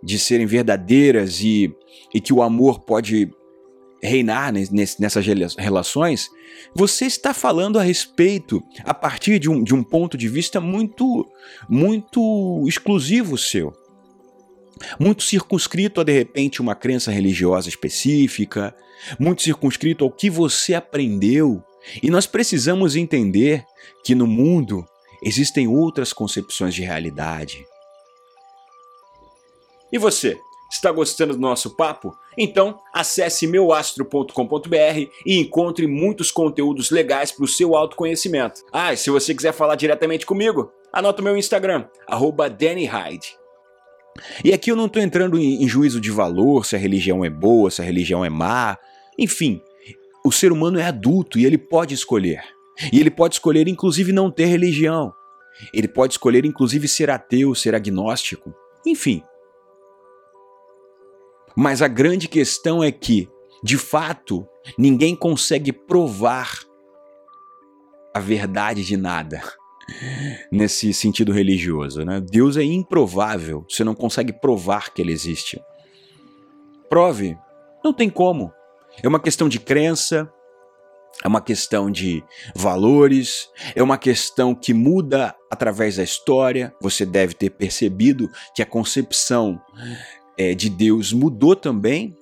de 0.03 0.19
serem 0.19 0.45
verdadeiras 0.45 1.39
e, 1.39 1.73
e 2.13 2.19
que 2.19 2.33
o 2.33 2.41
amor 2.41 2.81
pode 2.81 3.31
reinar 4.03 4.51
nessas 4.99 5.25
relações, 5.57 6.29
você 6.75 7.05
está 7.05 7.33
falando 7.33 7.79
a 7.79 7.83
respeito 7.83 8.61
a 8.83 8.93
partir 8.93 9.39
de 9.39 9.49
um, 9.49 9.63
de 9.63 9.73
um 9.73 9.81
ponto 9.81 10.17
de 10.17 10.27
vista 10.27 10.59
muito, 10.59 11.25
muito 11.69 12.65
exclusivo 12.67 13.37
seu. 13.37 13.73
Muito 14.99 15.23
circunscrito 15.23 16.01
a 16.01 16.03
de 16.03 16.11
repente 16.11 16.61
uma 16.61 16.75
crença 16.75 17.11
religiosa 17.11 17.69
específica, 17.69 18.75
muito 19.17 19.41
circunscrito 19.41 20.03
ao 20.03 20.11
que 20.11 20.29
você 20.29 20.73
aprendeu. 20.73 21.63
E 22.01 22.09
nós 22.09 22.25
precisamos 22.27 22.95
entender 22.95 23.63
que 24.03 24.13
no 24.13 24.27
mundo 24.27 24.85
existem 25.23 25.67
outras 25.67 26.11
concepções 26.11 26.75
de 26.75 26.81
realidade. 26.81 27.65
E 29.91 29.97
você, 29.97 30.37
está 30.75 30.91
gostando 30.91 31.33
do 31.33 31.39
nosso 31.39 31.75
papo? 31.75 32.17
Então, 32.37 32.79
acesse 32.93 33.47
meuastro.com.br 33.47 35.09
e 35.25 35.39
encontre 35.39 35.87
muitos 35.87 36.31
conteúdos 36.31 36.89
legais 36.89 37.31
para 37.31 37.45
o 37.45 37.47
seu 37.47 37.75
autoconhecimento. 37.75 38.61
Ah, 38.71 38.93
e 38.93 38.97
se 38.97 39.09
você 39.09 39.33
quiser 39.33 39.53
falar 39.53 39.75
diretamente 39.75 40.25
comigo, 40.25 40.71
anota 40.91 41.21
o 41.21 41.23
meu 41.23 41.37
Instagram, 41.37 41.85
DannyHyde. 42.57 43.37
E 44.43 44.53
aqui 44.53 44.71
eu 44.71 44.75
não 44.75 44.85
estou 44.85 45.01
entrando 45.01 45.39
em 45.39 45.67
juízo 45.67 45.99
de 45.99 46.11
valor, 46.11 46.65
se 46.65 46.75
a 46.75 46.79
religião 46.79 47.25
é 47.25 47.29
boa, 47.29 47.71
se 47.71 47.81
a 47.81 47.85
religião 47.85 48.23
é 48.23 48.29
má. 48.29 48.77
Enfim, 49.17 49.61
o 50.23 50.31
ser 50.31 50.51
humano 50.51 50.79
é 50.79 50.85
adulto 50.85 51.39
e 51.39 51.45
ele 51.45 51.57
pode 51.57 51.93
escolher. 51.93 52.43
E 52.91 52.99
ele 52.99 53.11
pode 53.11 53.35
escolher, 53.35 53.67
inclusive, 53.67 54.11
não 54.11 54.31
ter 54.31 54.45
religião. 54.45 55.13
Ele 55.73 55.87
pode 55.87 56.13
escolher, 56.13 56.45
inclusive, 56.45 56.87
ser 56.87 57.09
ateu, 57.09 57.53
ser 57.53 57.75
agnóstico. 57.75 58.53
Enfim. 58.85 59.23
Mas 61.55 61.81
a 61.81 61.87
grande 61.87 62.27
questão 62.27 62.83
é 62.83 62.91
que, 62.91 63.29
de 63.63 63.77
fato, 63.77 64.47
ninguém 64.77 65.15
consegue 65.15 65.71
provar 65.71 66.59
a 68.13 68.19
verdade 68.19 68.83
de 68.83 68.95
nada 68.95 69.41
nesse 70.51 70.93
sentido 70.93 71.31
religioso. 71.31 72.03
Né? 72.03 72.21
Deus 72.21 72.57
é 72.57 72.63
improvável, 72.63 73.65
você 73.69 73.83
não 73.83 73.95
consegue 73.95 74.33
provar 74.33 74.93
que 74.93 75.01
ele 75.01 75.11
existe. 75.11 75.61
Prove, 76.89 77.37
não 77.83 77.93
tem 77.93 78.09
como. 78.09 78.51
É 79.01 79.07
uma 79.07 79.19
questão 79.19 79.49
de 79.49 79.59
crença, 79.59 80.31
é 81.23 81.27
uma 81.27 81.41
questão 81.41 81.89
de 81.89 82.23
valores, 82.55 83.49
é 83.75 83.81
uma 83.81 83.97
questão 83.97 84.53
que 84.53 84.73
muda 84.73 85.35
através 85.49 85.97
da 85.97 86.03
história. 86.03 86.73
Você 86.81 87.05
deve 87.05 87.33
ter 87.33 87.49
percebido 87.49 88.29
que 88.55 88.61
a 88.61 88.65
concepção 88.65 89.59
é, 90.37 90.53
de 90.53 90.69
Deus 90.69 91.13
mudou 91.13 91.55
também. 91.55 92.15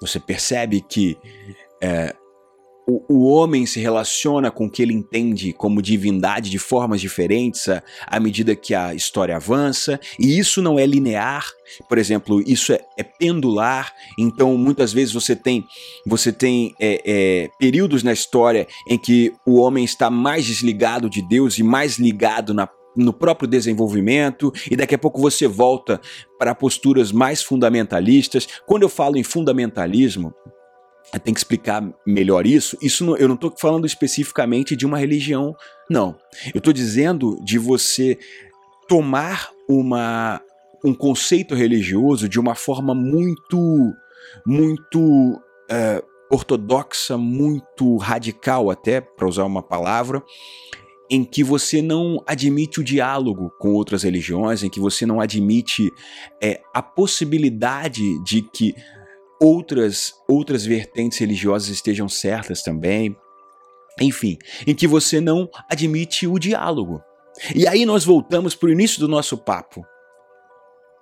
Você 0.00 0.20
percebe 0.20 0.80
que 0.80 1.16
é, 1.82 2.14
o, 2.86 3.02
o, 3.08 3.26
homem 3.26 3.66
se 3.66 3.80
relaciona 3.80 4.50
com 4.50 4.66
o 4.66 4.70
que 4.70 4.80
ele 4.80 4.94
entende 4.94 5.52
como 5.52 5.82
divindade 5.82 6.48
de 6.48 6.58
formas 6.58 7.00
diferentes 7.00 7.68
à, 7.68 7.82
à, 8.06 8.20
medida 8.20 8.54
que 8.54 8.74
a 8.74 8.94
história 8.94 9.34
avança, 9.34 9.98
e 10.18 10.38
isso 10.38 10.62
não 10.62 10.78
é 10.78 10.86
linear, 10.86 11.44
por 11.88 11.98
exemplo, 11.98 12.40
isso 12.46 12.72
é, 12.72 12.80
é 12.96 13.02
pendular, 13.02 13.92
então 14.16 14.56
muitas 14.56 14.92
vezes 14.92 15.12
você 15.12 15.34
tem, 15.34 15.66
você 16.06 16.32
tem 16.32 16.74
é, 16.78 17.02
é, 17.04 17.50
períodos 17.58 18.04
na 18.04 18.12
história 18.12 18.68
em 18.88 18.96
que 18.96 19.32
o 19.44 19.56
homem 19.56 19.84
está 19.84 20.08
mais 20.08 20.46
desligado 20.46 21.10
de 21.10 21.20
Deus 21.22 21.58
e 21.58 21.64
mais 21.64 21.98
ligado 21.98 22.54
na 22.54 22.68
no 22.96 23.12
próprio 23.12 23.48
desenvolvimento 23.48 24.52
e 24.70 24.76
daqui 24.76 24.94
a 24.94 24.98
pouco 24.98 25.20
você 25.20 25.46
volta 25.46 26.00
para 26.38 26.54
posturas 26.54 27.12
mais 27.12 27.42
fundamentalistas. 27.42 28.48
Quando 28.66 28.82
eu 28.82 28.88
falo 28.88 29.16
em 29.16 29.22
fundamentalismo, 29.22 30.34
tem 31.22 31.32
que 31.32 31.40
explicar 31.40 31.82
melhor 32.06 32.46
isso. 32.46 32.76
Isso 32.82 33.04
não, 33.04 33.16
eu 33.16 33.28
não 33.28 33.34
estou 33.34 33.54
falando 33.58 33.86
especificamente 33.86 34.74
de 34.74 34.84
uma 34.84 34.98
religião, 34.98 35.54
não. 35.88 36.16
Eu 36.52 36.58
estou 36.58 36.72
dizendo 36.72 37.38
de 37.42 37.58
você 37.58 38.18
tomar 38.88 39.50
uma, 39.68 40.40
um 40.84 40.94
conceito 40.94 41.54
religioso 41.54 42.28
de 42.28 42.40
uma 42.40 42.54
forma 42.54 42.94
muito, 42.94 43.92
muito 44.44 45.40
é, 45.70 46.02
ortodoxa, 46.30 47.16
muito 47.16 47.96
radical, 47.96 48.70
até 48.70 49.00
para 49.00 49.28
usar 49.28 49.44
uma 49.44 49.62
palavra, 49.62 50.22
em 51.10 51.24
que 51.24 51.44
você 51.44 51.80
não 51.80 52.22
admite 52.26 52.80
o 52.80 52.84
diálogo 52.84 53.50
com 53.58 53.72
outras 53.72 54.02
religiões, 54.02 54.62
em 54.62 54.70
que 54.70 54.80
você 54.80 55.06
não 55.06 55.20
admite 55.20 55.90
é, 56.42 56.60
a 56.74 56.82
possibilidade 56.82 58.02
de 58.24 58.42
que 58.42 58.74
outras 59.40 60.14
outras 60.28 60.64
vertentes 60.64 61.18
religiosas 61.18 61.68
estejam 61.68 62.08
certas 62.08 62.62
também. 62.62 63.16
Enfim, 64.00 64.36
em 64.66 64.74
que 64.74 64.86
você 64.86 65.20
não 65.20 65.48
admite 65.70 66.26
o 66.26 66.38
diálogo. 66.38 67.00
E 67.54 67.66
aí 67.66 67.86
nós 67.86 68.04
voltamos 68.04 68.54
para 68.54 68.68
o 68.68 68.72
início 68.72 69.00
do 69.00 69.08
nosso 69.08 69.38
papo. 69.38 69.84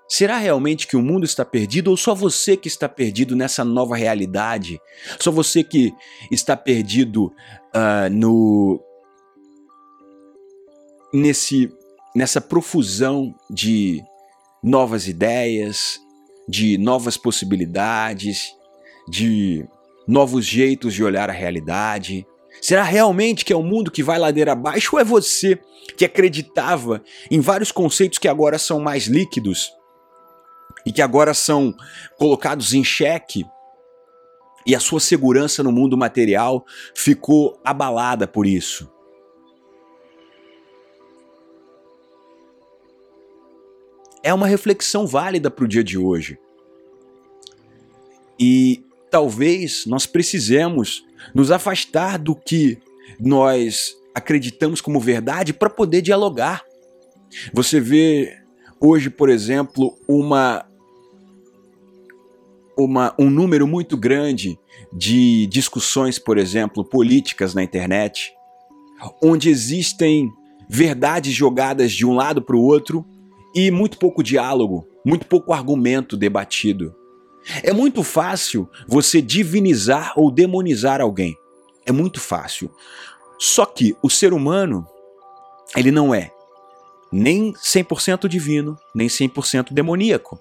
Será 0.08 0.36
realmente 0.36 0.86
que 0.86 0.96
o 0.96 1.02
mundo 1.02 1.24
está 1.24 1.44
perdido 1.44 1.90
ou 1.90 1.96
só 1.96 2.14
você 2.14 2.56
que 2.56 2.68
está 2.68 2.88
perdido 2.88 3.34
nessa 3.34 3.64
nova 3.64 3.96
realidade? 3.96 4.78
Só 5.18 5.30
você 5.30 5.64
que 5.64 5.92
está 6.30 6.56
perdido 6.56 7.32
uh, 7.74 8.10
no 8.12 8.83
nesse 11.14 11.72
nessa 12.14 12.40
profusão 12.40 13.34
de 13.50 14.02
novas 14.62 15.08
ideias, 15.08 15.98
de 16.48 16.78
novas 16.78 17.16
possibilidades, 17.16 18.52
de 19.08 19.66
novos 20.06 20.44
jeitos 20.44 20.94
de 20.94 21.02
olhar 21.02 21.30
a 21.30 21.32
realidade? 21.32 22.26
Será 22.60 22.82
realmente 22.82 23.44
que 23.44 23.52
é 23.52 23.56
o 23.56 23.62
mundo 23.62 23.90
que 23.90 24.02
vai 24.02 24.18
ladeira 24.18 24.52
abaixo 24.52 24.94
ou 24.94 25.00
é 25.00 25.04
você 25.04 25.58
que 25.96 26.04
acreditava 26.04 27.02
em 27.30 27.40
vários 27.40 27.72
conceitos 27.72 28.18
que 28.18 28.28
agora 28.28 28.58
são 28.58 28.80
mais 28.80 29.06
líquidos 29.06 29.72
e 30.86 30.92
que 30.92 31.02
agora 31.02 31.34
são 31.34 31.74
colocados 32.16 32.74
em 32.74 32.84
xeque 32.84 33.44
e 34.66 34.74
a 34.74 34.80
sua 34.80 35.00
segurança 35.00 35.62
no 35.62 35.72
mundo 35.72 35.96
material 35.96 36.64
ficou 36.94 37.60
abalada 37.64 38.26
por 38.26 38.46
isso? 38.46 38.93
É 44.24 44.32
uma 44.32 44.46
reflexão 44.46 45.06
válida 45.06 45.50
para 45.50 45.66
o 45.66 45.68
dia 45.68 45.84
de 45.84 45.98
hoje. 45.98 46.38
E 48.40 48.82
talvez 49.10 49.84
nós 49.86 50.06
precisemos 50.06 51.04
nos 51.34 51.50
afastar 51.50 52.18
do 52.18 52.34
que 52.34 52.78
nós 53.20 53.94
acreditamos 54.14 54.80
como 54.80 54.98
verdade 54.98 55.52
para 55.52 55.68
poder 55.68 56.00
dialogar. 56.00 56.64
Você 57.52 57.78
vê 57.78 58.34
hoje, 58.80 59.10
por 59.10 59.28
exemplo, 59.28 59.94
uma, 60.08 60.64
uma, 62.78 63.14
um 63.18 63.28
número 63.28 63.66
muito 63.66 63.96
grande 63.96 64.58
de 64.90 65.46
discussões, 65.48 66.18
por 66.18 66.38
exemplo, 66.38 66.82
políticas 66.82 67.54
na 67.54 67.62
internet, 67.62 68.32
onde 69.22 69.50
existem 69.50 70.32
verdades 70.66 71.34
jogadas 71.34 71.92
de 71.92 72.06
um 72.06 72.14
lado 72.14 72.40
para 72.40 72.56
o 72.56 72.62
outro 72.62 73.04
e 73.54 73.70
muito 73.70 73.98
pouco 73.98 74.22
diálogo, 74.22 74.86
muito 75.04 75.26
pouco 75.26 75.52
argumento 75.52 76.16
debatido. 76.16 76.94
É 77.62 77.72
muito 77.72 78.02
fácil 78.02 78.68
você 78.88 79.20
divinizar 79.20 80.12
ou 80.16 80.30
demonizar 80.30 81.00
alguém. 81.00 81.36
É 81.84 81.92
muito 81.92 82.20
fácil. 82.20 82.70
Só 83.38 83.66
que 83.66 83.94
o 84.02 84.08
ser 84.08 84.32
humano, 84.32 84.86
ele 85.76 85.90
não 85.90 86.14
é 86.14 86.30
nem 87.12 87.52
100% 87.52 88.26
divino, 88.26 88.76
nem 88.94 89.06
100% 89.06 89.72
demoníaco. 89.72 90.40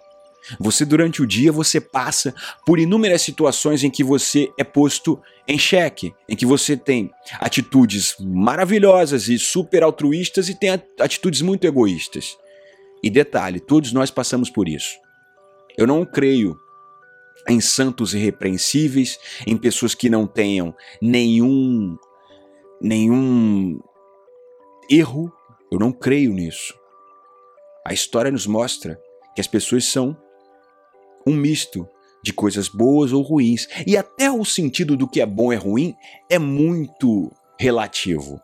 Você 0.59 0.83
durante 0.85 1.21
o 1.21 1.27
dia 1.27 1.51
você 1.51 1.79
passa 1.79 2.33
por 2.65 2.79
inúmeras 2.79 3.21
situações 3.21 3.83
em 3.83 3.89
que 3.89 4.03
você 4.03 4.51
é 4.57 4.63
posto 4.63 5.21
em 5.47 5.57
xeque, 5.57 6.13
em 6.27 6.35
que 6.35 6.45
você 6.45 6.75
tem 6.75 7.11
atitudes 7.39 8.15
maravilhosas 8.19 9.27
e 9.27 9.37
super 9.39 9.83
altruístas 9.83 10.49
e 10.49 10.55
tem 10.55 10.69
atitudes 10.99 11.41
muito 11.41 11.65
egoístas. 11.65 12.37
E 13.03 13.09
detalhe, 13.09 13.59
todos 13.59 13.91
nós 13.91 14.09
passamos 14.09 14.49
por 14.49 14.69
isso. 14.69 14.97
Eu 15.77 15.85
não 15.85 16.05
creio 16.05 16.57
em 17.49 17.59
santos 17.59 18.13
irrepreensíveis, 18.13 19.19
em 19.45 19.57
pessoas 19.57 19.93
que 19.93 20.09
não 20.09 20.25
tenham 20.25 20.73
nenhum 21.01 21.97
nenhum 22.81 23.79
erro. 24.89 25.31
Eu 25.71 25.79
não 25.79 25.91
creio 25.91 26.31
nisso. 26.33 26.73
A 27.85 27.93
história 27.93 28.31
nos 28.31 28.47
mostra 28.47 29.01
que 29.35 29.41
as 29.41 29.47
pessoas 29.47 29.85
são 29.85 30.15
um 31.25 31.35
misto 31.35 31.87
de 32.23 32.31
coisas 32.31 32.69
boas 32.69 33.11
ou 33.11 33.21
ruins. 33.21 33.67
E 33.85 33.97
até 33.97 34.31
o 34.31 34.45
sentido 34.45 34.95
do 34.95 35.07
que 35.07 35.19
é 35.19 35.25
bom 35.25 35.51
e 35.51 35.55
ruim 35.55 35.95
é 36.29 36.39
muito 36.39 37.31
relativo. 37.59 38.39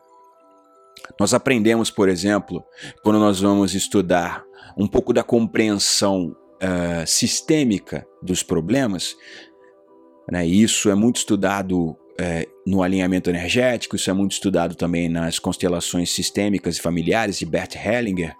Nós 1.18 1.34
aprendemos, 1.34 1.90
por 1.90 2.08
exemplo, 2.08 2.64
quando 3.02 3.18
nós 3.18 3.40
vamos 3.40 3.74
estudar 3.74 4.44
um 4.76 4.86
pouco 4.86 5.12
da 5.12 5.22
compreensão 5.22 6.36
uh, 6.62 7.06
sistêmica 7.06 8.06
dos 8.22 8.42
problemas, 8.42 9.16
né? 10.30 10.46
isso 10.46 10.88
é 10.90 10.94
muito 10.94 11.16
estudado 11.16 11.90
uh, 11.90 11.96
no 12.66 12.82
alinhamento 12.82 13.28
energético, 13.28 13.96
isso 13.96 14.10
é 14.10 14.12
muito 14.12 14.32
estudado 14.32 14.74
também 14.74 15.08
nas 15.08 15.38
constelações 15.38 16.10
sistêmicas 16.10 16.76
e 16.76 16.80
familiares 16.80 17.38
de 17.38 17.46
Bert 17.46 17.74
Hellinger, 17.74 18.34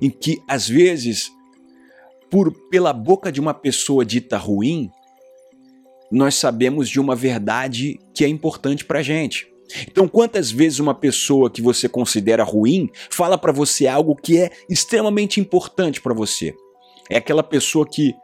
em 0.00 0.10
que 0.10 0.40
às 0.48 0.68
vezes, 0.68 1.30
por 2.30 2.52
pela 2.70 2.92
boca 2.92 3.32
de 3.32 3.40
uma 3.40 3.52
pessoa 3.52 4.04
dita 4.04 4.36
ruim, 4.36 4.90
nós 6.10 6.34
sabemos 6.34 6.88
de 6.88 6.98
uma 6.98 7.14
verdade 7.14 7.98
que 8.14 8.24
é 8.24 8.28
importante 8.28 8.84
para 8.84 9.02
gente. 9.02 9.48
Então, 9.88 10.08
quantas 10.08 10.50
vezes 10.50 10.78
uma 10.78 10.94
pessoa 10.94 11.50
que 11.50 11.62
você 11.62 11.88
considera 11.88 12.42
ruim 12.44 12.90
fala 13.10 13.38
para 13.38 13.52
você 13.52 13.86
algo 13.86 14.16
que 14.16 14.38
é 14.38 14.50
extremamente 14.68 15.40
importante 15.40 16.00
para 16.00 16.14
você? 16.14 16.54
É 17.08 17.16
aquela 17.16 17.42
pessoa 17.42 17.86
que 17.86 18.14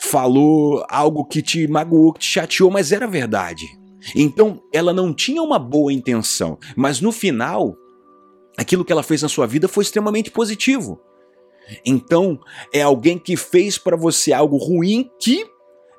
falou 0.00 0.84
algo 0.88 1.24
que 1.24 1.42
te 1.42 1.66
magoou, 1.66 2.12
que 2.12 2.20
te 2.20 2.26
chateou, 2.26 2.70
mas 2.70 2.92
era 2.92 3.06
verdade. 3.06 3.66
Então, 4.14 4.62
ela 4.72 4.92
não 4.92 5.12
tinha 5.12 5.42
uma 5.42 5.58
boa 5.58 5.92
intenção, 5.92 6.58
mas 6.76 7.00
no 7.00 7.10
final, 7.10 7.74
aquilo 8.56 8.84
que 8.84 8.92
ela 8.92 9.02
fez 9.02 9.22
na 9.22 9.28
sua 9.28 9.46
vida 9.46 9.68
foi 9.68 9.82
extremamente 9.82 10.30
positivo. 10.30 11.00
Então, 11.84 12.38
é 12.72 12.82
alguém 12.82 13.18
que 13.18 13.36
fez 13.36 13.76
para 13.76 13.96
você 13.96 14.32
algo 14.32 14.56
ruim 14.56 15.10
que, 15.20 15.44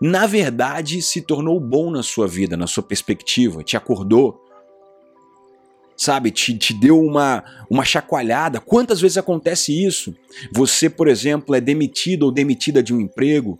na 0.01 0.25
verdade, 0.25 1.01
se 1.01 1.21
tornou 1.21 1.59
bom 1.59 1.91
na 1.91 2.01
sua 2.01 2.27
vida, 2.27 2.55
na 2.55 2.67
sua 2.67 2.83
perspectiva, 2.83 3.63
te 3.63 3.75
acordou, 3.75 4.39
sabe, 5.97 6.29
te, 6.29 6.55
te 6.55 6.73
deu 6.73 7.01
uma, 7.01 7.43
uma 7.69 7.83
chacoalhada. 7.83 8.61
Quantas 8.61 9.01
vezes 9.01 9.17
acontece 9.17 9.73
isso? 9.83 10.15
Você, 10.53 10.89
por 10.89 11.07
exemplo, 11.07 11.55
é 11.55 11.59
demitido 11.59 12.23
ou 12.23 12.31
demitida 12.31 12.83
de 12.83 12.93
um 12.93 13.01
emprego, 13.01 13.59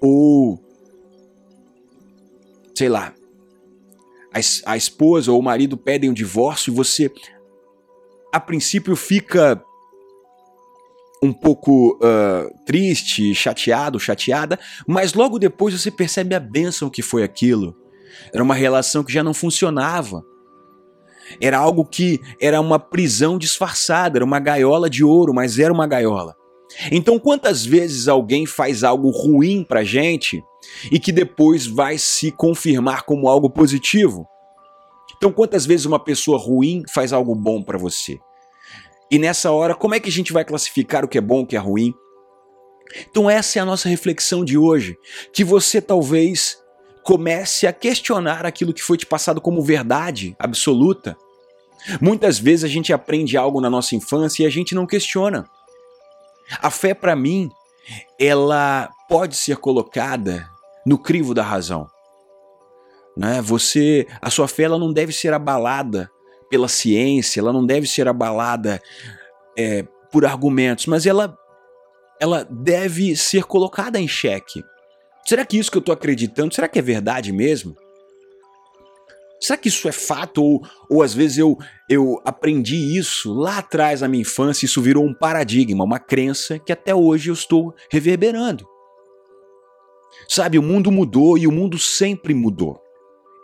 ou 0.00 0.62
sei 2.74 2.88
lá, 2.88 3.12
a, 4.32 4.72
a 4.72 4.76
esposa 4.76 5.32
ou 5.32 5.38
o 5.38 5.42
marido 5.42 5.76
pedem 5.76 6.10
um 6.10 6.14
divórcio 6.14 6.72
e 6.72 6.74
você, 6.74 7.10
a 8.32 8.38
princípio, 8.38 8.94
fica 8.94 9.62
um 11.22 11.32
pouco 11.32 11.98
uh, 12.02 12.64
triste, 12.66 13.34
chateado, 13.34 13.98
chateada, 13.98 14.58
mas 14.86 15.14
logo 15.14 15.38
depois 15.38 15.80
você 15.80 15.90
percebe 15.90 16.34
a 16.34 16.40
bênção 16.40 16.90
que 16.90 17.00
foi 17.00 17.22
aquilo. 17.22 17.74
Era 18.32 18.42
uma 18.42 18.54
relação 18.54 19.02
que 19.02 19.12
já 19.12 19.24
não 19.24 19.32
funcionava. 19.32 20.22
Era 21.40 21.58
algo 21.58 21.84
que 21.84 22.20
era 22.40 22.60
uma 22.60 22.78
prisão 22.78 23.38
disfarçada, 23.38 24.18
era 24.18 24.24
uma 24.24 24.40
gaiola 24.40 24.88
de 24.88 25.02
ouro, 25.02 25.32
mas 25.34 25.58
era 25.58 25.72
uma 25.72 25.86
gaiola. 25.86 26.34
Então, 26.90 27.18
quantas 27.18 27.64
vezes 27.64 28.08
alguém 28.08 28.46
faz 28.46 28.82
algo 28.82 29.10
ruim 29.10 29.64
pra 29.64 29.84
gente 29.84 30.42
e 30.90 30.98
que 30.98 31.12
depois 31.12 31.66
vai 31.66 31.98
se 31.98 32.30
confirmar 32.32 33.02
como 33.02 33.28
algo 33.28 33.48
positivo? 33.48 34.26
Então, 35.16 35.32
quantas 35.32 35.64
vezes 35.64 35.86
uma 35.86 35.98
pessoa 35.98 36.38
ruim 36.38 36.82
faz 36.92 37.12
algo 37.12 37.34
bom 37.34 37.62
para 37.62 37.78
você? 37.78 38.18
E 39.10 39.18
nessa 39.18 39.50
hora, 39.50 39.74
como 39.74 39.94
é 39.94 40.00
que 40.00 40.08
a 40.08 40.12
gente 40.12 40.32
vai 40.32 40.44
classificar 40.44 41.04
o 41.04 41.08
que 41.08 41.18
é 41.18 41.20
bom, 41.20 41.42
o 41.42 41.46
que 41.46 41.56
é 41.56 41.58
ruim? 41.58 41.94
Então, 43.08 43.30
essa 43.30 43.58
é 43.58 43.62
a 43.62 43.64
nossa 43.64 43.88
reflexão 43.88 44.44
de 44.44 44.58
hoje. 44.58 44.96
Que 45.32 45.44
você 45.44 45.80
talvez 45.80 46.56
comece 47.04 47.66
a 47.66 47.72
questionar 47.72 48.46
aquilo 48.46 48.72
que 48.72 48.82
foi 48.82 48.96
te 48.96 49.06
passado 49.06 49.40
como 49.40 49.62
verdade 49.62 50.34
absoluta. 50.38 51.16
Muitas 52.00 52.38
vezes 52.38 52.64
a 52.64 52.68
gente 52.68 52.92
aprende 52.92 53.36
algo 53.36 53.60
na 53.60 53.68
nossa 53.68 53.94
infância 53.94 54.42
e 54.42 54.46
a 54.46 54.50
gente 54.50 54.74
não 54.74 54.86
questiona. 54.86 55.44
A 56.62 56.70
fé, 56.70 56.94
para 56.94 57.14
mim, 57.14 57.50
ela 58.18 58.90
pode 59.08 59.36
ser 59.36 59.58
colocada 59.58 60.48
no 60.86 60.98
crivo 60.98 61.34
da 61.34 61.42
razão. 61.42 61.88
Né? 63.14 63.40
Você, 63.42 64.06
a 64.20 64.30
sua 64.30 64.48
fé 64.48 64.64
ela 64.64 64.78
não 64.78 64.92
deve 64.92 65.12
ser 65.12 65.34
abalada 65.34 66.10
pela 66.48 66.68
ciência, 66.68 67.40
ela 67.40 67.52
não 67.52 67.66
deve 67.66 67.86
ser 67.86 68.08
abalada 68.08 68.80
é, 69.56 69.82
por 70.10 70.24
argumentos, 70.24 70.86
mas 70.86 71.04
ela, 71.04 71.36
ela 72.18 72.46
deve 72.50 73.14
ser 73.14 73.44
colocada 73.44 74.00
em 74.00 74.08
xeque. 74.08 74.64
Será 75.26 75.44
que 75.44 75.58
isso 75.58 75.70
que 75.70 75.78
eu 75.78 75.80
estou 75.80 75.92
acreditando, 75.92 76.54
será 76.54 76.68
que 76.68 76.78
é 76.78 76.82
verdade 76.82 77.32
mesmo? 77.32 77.76
Será 79.40 79.58
que 79.58 79.68
isso 79.68 79.88
é 79.88 79.92
fato? 79.92 80.42
Ou, 80.42 80.66
ou 80.88 81.02
às 81.02 81.12
vezes 81.12 81.38
eu, 81.38 81.58
eu 81.88 82.20
aprendi 82.24 82.96
isso 82.96 83.32
lá 83.32 83.58
atrás 83.58 84.00
na 84.00 84.08
minha 84.08 84.22
infância, 84.22 84.64
isso 84.64 84.80
virou 84.80 85.04
um 85.04 85.14
paradigma, 85.14 85.84
uma 85.84 85.98
crença 85.98 86.58
que 86.58 86.72
até 86.72 86.94
hoje 86.94 87.30
eu 87.30 87.34
estou 87.34 87.74
reverberando. 87.90 88.66
Sabe, 90.28 90.58
o 90.58 90.62
mundo 90.62 90.90
mudou 90.90 91.36
e 91.36 91.46
o 91.46 91.52
mundo 91.52 91.78
sempre 91.78 92.32
mudou. 92.32 92.80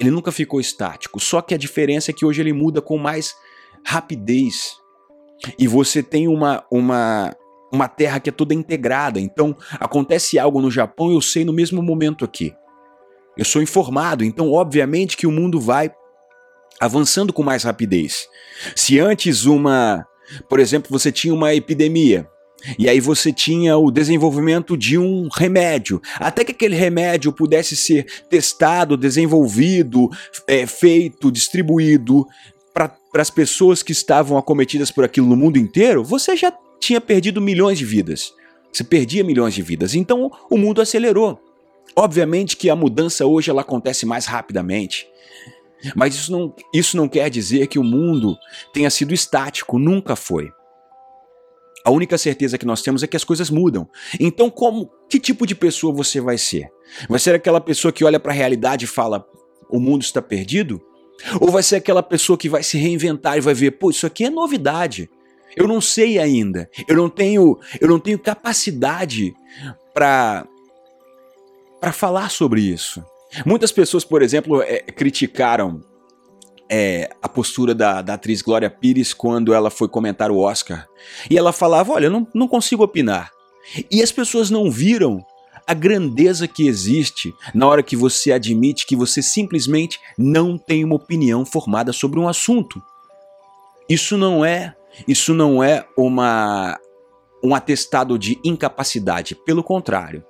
Ele 0.00 0.10
nunca 0.10 0.32
ficou 0.32 0.60
estático, 0.60 1.20
só 1.20 1.42
que 1.42 1.52
a 1.52 1.58
diferença 1.58 2.10
é 2.10 2.14
que 2.14 2.24
hoje 2.24 2.40
ele 2.40 2.52
muda 2.52 2.80
com 2.80 2.96
mais 2.96 3.34
rapidez. 3.84 4.76
E 5.58 5.66
você 5.68 6.02
tem 6.02 6.28
uma, 6.28 6.64
uma, 6.70 7.34
uma 7.72 7.88
terra 7.88 8.20
que 8.20 8.28
é 8.28 8.32
toda 8.32 8.54
integrada. 8.54 9.20
Então, 9.20 9.56
acontece 9.78 10.38
algo 10.38 10.60
no 10.60 10.70
Japão, 10.70 11.12
eu 11.12 11.20
sei 11.20 11.44
no 11.44 11.52
mesmo 11.52 11.82
momento 11.82 12.24
aqui. 12.24 12.54
Eu 13.36 13.44
sou 13.44 13.62
informado, 13.62 14.24
então 14.24 14.52
obviamente 14.52 15.16
que 15.16 15.26
o 15.26 15.30
mundo 15.30 15.60
vai 15.60 15.90
avançando 16.80 17.32
com 17.32 17.42
mais 17.42 17.62
rapidez. 17.62 18.26
Se 18.74 18.98
antes 18.98 19.44
uma, 19.44 20.06
por 20.48 20.58
exemplo, 20.58 20.90
você 20.90 21.12
tinha 21.12 21.32
uma 21.32 21.54
epidemia, 21.54 22.28
e 22.78 22.88
aí 22.88 23.00
você 23.00 23.32
tinha 23.32 23.76
o 23.76 23.90
desenvolvimento 23.90 24.76
de 24.76 24.98
um 24.98 25.28
remédio, 25.32 26.00
até 26.16 26.44
que 26.44 26.52
aquele 26.52 26.76
remédio 26.76 27.32
pudesse 27.32 27.76
ser 27.76 28.04
testado, 28.28 28.96
desenvolvido, 28.96 30.10
é, 30.46 30.66
feito, 30.66 31.30
distribuído 31.30 32.26
para 32.74 32.92
as 33.14 33.30
pessoas 33.30 33.82
que 33.82 33.92
estavam 33.92 34.36
acometidas 34.36 34.90
por 34.90 35.04
aquilo 35.04 35.26
no 35.26 35.36
mundo 35.36 35.58
inteiro, 35.58 36.04
você 36.04 36.36
já 36.36 36.52
tinha 36.80 37.00
perdido 37.00 37.40
milhões 37.40 37.78
de 37.78 37.84
vidas. 37.84 38.32
Você 38.72 38.82
perdia 38.82 39.22
milhões 39.22 39.54
de 39.54 39.62
vidas. 39.62 39.94
Então 39.94 40.30
o 40.50 40.56
mundo 40.56 40.80
acelerou. 40.80 41.38
Obviamente 41.94 42.56
que 42.56 42.70
a 42.70 42.76
mudança 42.76 43.26
hoje 43.26 43.50
ela 43.50 43.62
acontece 43.62 44.06
mais 44.06 44.26
rapidamente. 44.26 45.06
Mas 45.94 46.14
isso 46.14 46.32
não, 46.32 46.54
isso 46.74 46.96
não 46.96 47.08
quer 47.08 47.30
dizer 47.30 47.66
que 47.66 47.78
o 47.78 47.84
mundo 47.84 48.36
tenha 48.72 48.90
sido 48.90 49.14
estático, 49.14 49.78
nunca 49.78 50.14
foi. 50.14 50.50
A 51.84 51.90
única 51.90 52.18
certeza 52.18 52.58
que 52.58 52.66
nós 52.66 52.82
temos 52.82 53.02
é 53.02 53.06
que 53.06 53.16
as 53.16 53.24
coisas 53.24 53.48
mudam. 53.48 53.88
Então, 54.18 54.50
como 54.50 54.90
que 55.08 55.18
tipo 55.18 55.46
de 55.46 55.54
pessoa 55.54 55.94
você 55.94 56.20
vai 56.20 56.36
ser? 56.36 56.70
Vai 57.08 57.18
ser 57.18 57.34
aquela 57.34 57.60
pessoa 57.60 57.90
que 57.90 58.04
olha 58.04 58.20
para 58.20 58.32
a 58.32 58.34
realidade 58.34 58.84
e 58.84 58.88
fala: 58.88 59.26
"O 59.70 59.80
mundo 59.80 60.02
está 60.02 60.20
perdido"? 60.20 60.80
Ou 61.40 61.50
vai 61.50 61.62
ser 61.62 61.76
aquela 61.76 62.02
pessoa 62.02 62.36
que 62.36 62.48
vai 62.48 62.62
se 62.62 62.76
reinventar 62.76 63.38
e 63.38 63.40
vai 63.40 63.54
ver: 63.54 63.72
"Pô, 63.72 63.90
isso 63.90 64.06
aqui 64.06 64.24
é 64.24 64.30
novidade. 64.30 65.08
Eu 65.56 65.66
não 65.66 65.80
sei 65.80 66.18
ainda. 66.18 66.68
Eu 66.86 66.96
não 66.96 67.08
tenho, 67.08 67.58
eu 67.80 67.88
não 67.88 67.98
tenho 67.98 68.18
capacidade 68.18 69.34
para 69.92 70.46
para 71.80 71.92
falar 71.92 72.30
sobre 72.30 72.60
isso. 72.60 73.02
Muitas 73.46 73.72
pessoas, 73.72 74.04
por 74.04 74.20
exemplo, 74.20 74.60
é, 74.60 74.80
criticaram 74.80 75.82
é, 76.68 77.08
a 77.22 77.28
postura 77.28 77.74
da, 77.74 78.02
da, 78.02 78.14
atriz 78.14 78.42
Glória 78.42 78.68
Pires 78.68 79.14
quando 79.14 79.54
ela 79.54 79.70
foi 79.70 79.88
comentar 79.88 80.30
o 80.30 80.38
Oscar. 80.38 80.86
E 81.28 81.38
ela 81.38 81.52
falava: 81.52 81.92
Olha, 81.92 82.06
eu 82.06 82.10
não, 82.10 82.26
não 82.34 82.46
consigo 82.46 82.84
opinar. 82.84 83.30
E 83.90 84.02
as 84.02 84.12
pessoas 84.12 84.50
não 84.50 84.70
viram 84.70 85.24
a 85.66 85.74
grandeza 85.74 86.48
que 86.48 86.66
existe 86.66 87.32
na 87.54 87.66
hora 87.66 87.82
que 87.82 87.94
você 87.94 88.32
admite 88.32 88.86
que 88.86 88.96
você 88.96 89.22
simplesmente 89.22 90.00
não 90.18 90.58
tem 90.58 90.84
uma 90.84 90.96
opinião 90.96 91.44
formada 91.44 91.92
sobre 91.92 92.18
um 92.18 92.28
assunto. 92.28 92.82
Isso 93.88 94.16
não 94.16 94.44
é, 94.44 94.74
isso 95.06 95.34
não 95.34 95.62
é 95.62 95.86
uma 95.96 96.78
um 97.42 97.54
atestado 97.54 98.18
de 98.18 98.38
incapacidade, 98.44 99.34
pelo 99.34 99.64
contrário. 99.64 100.22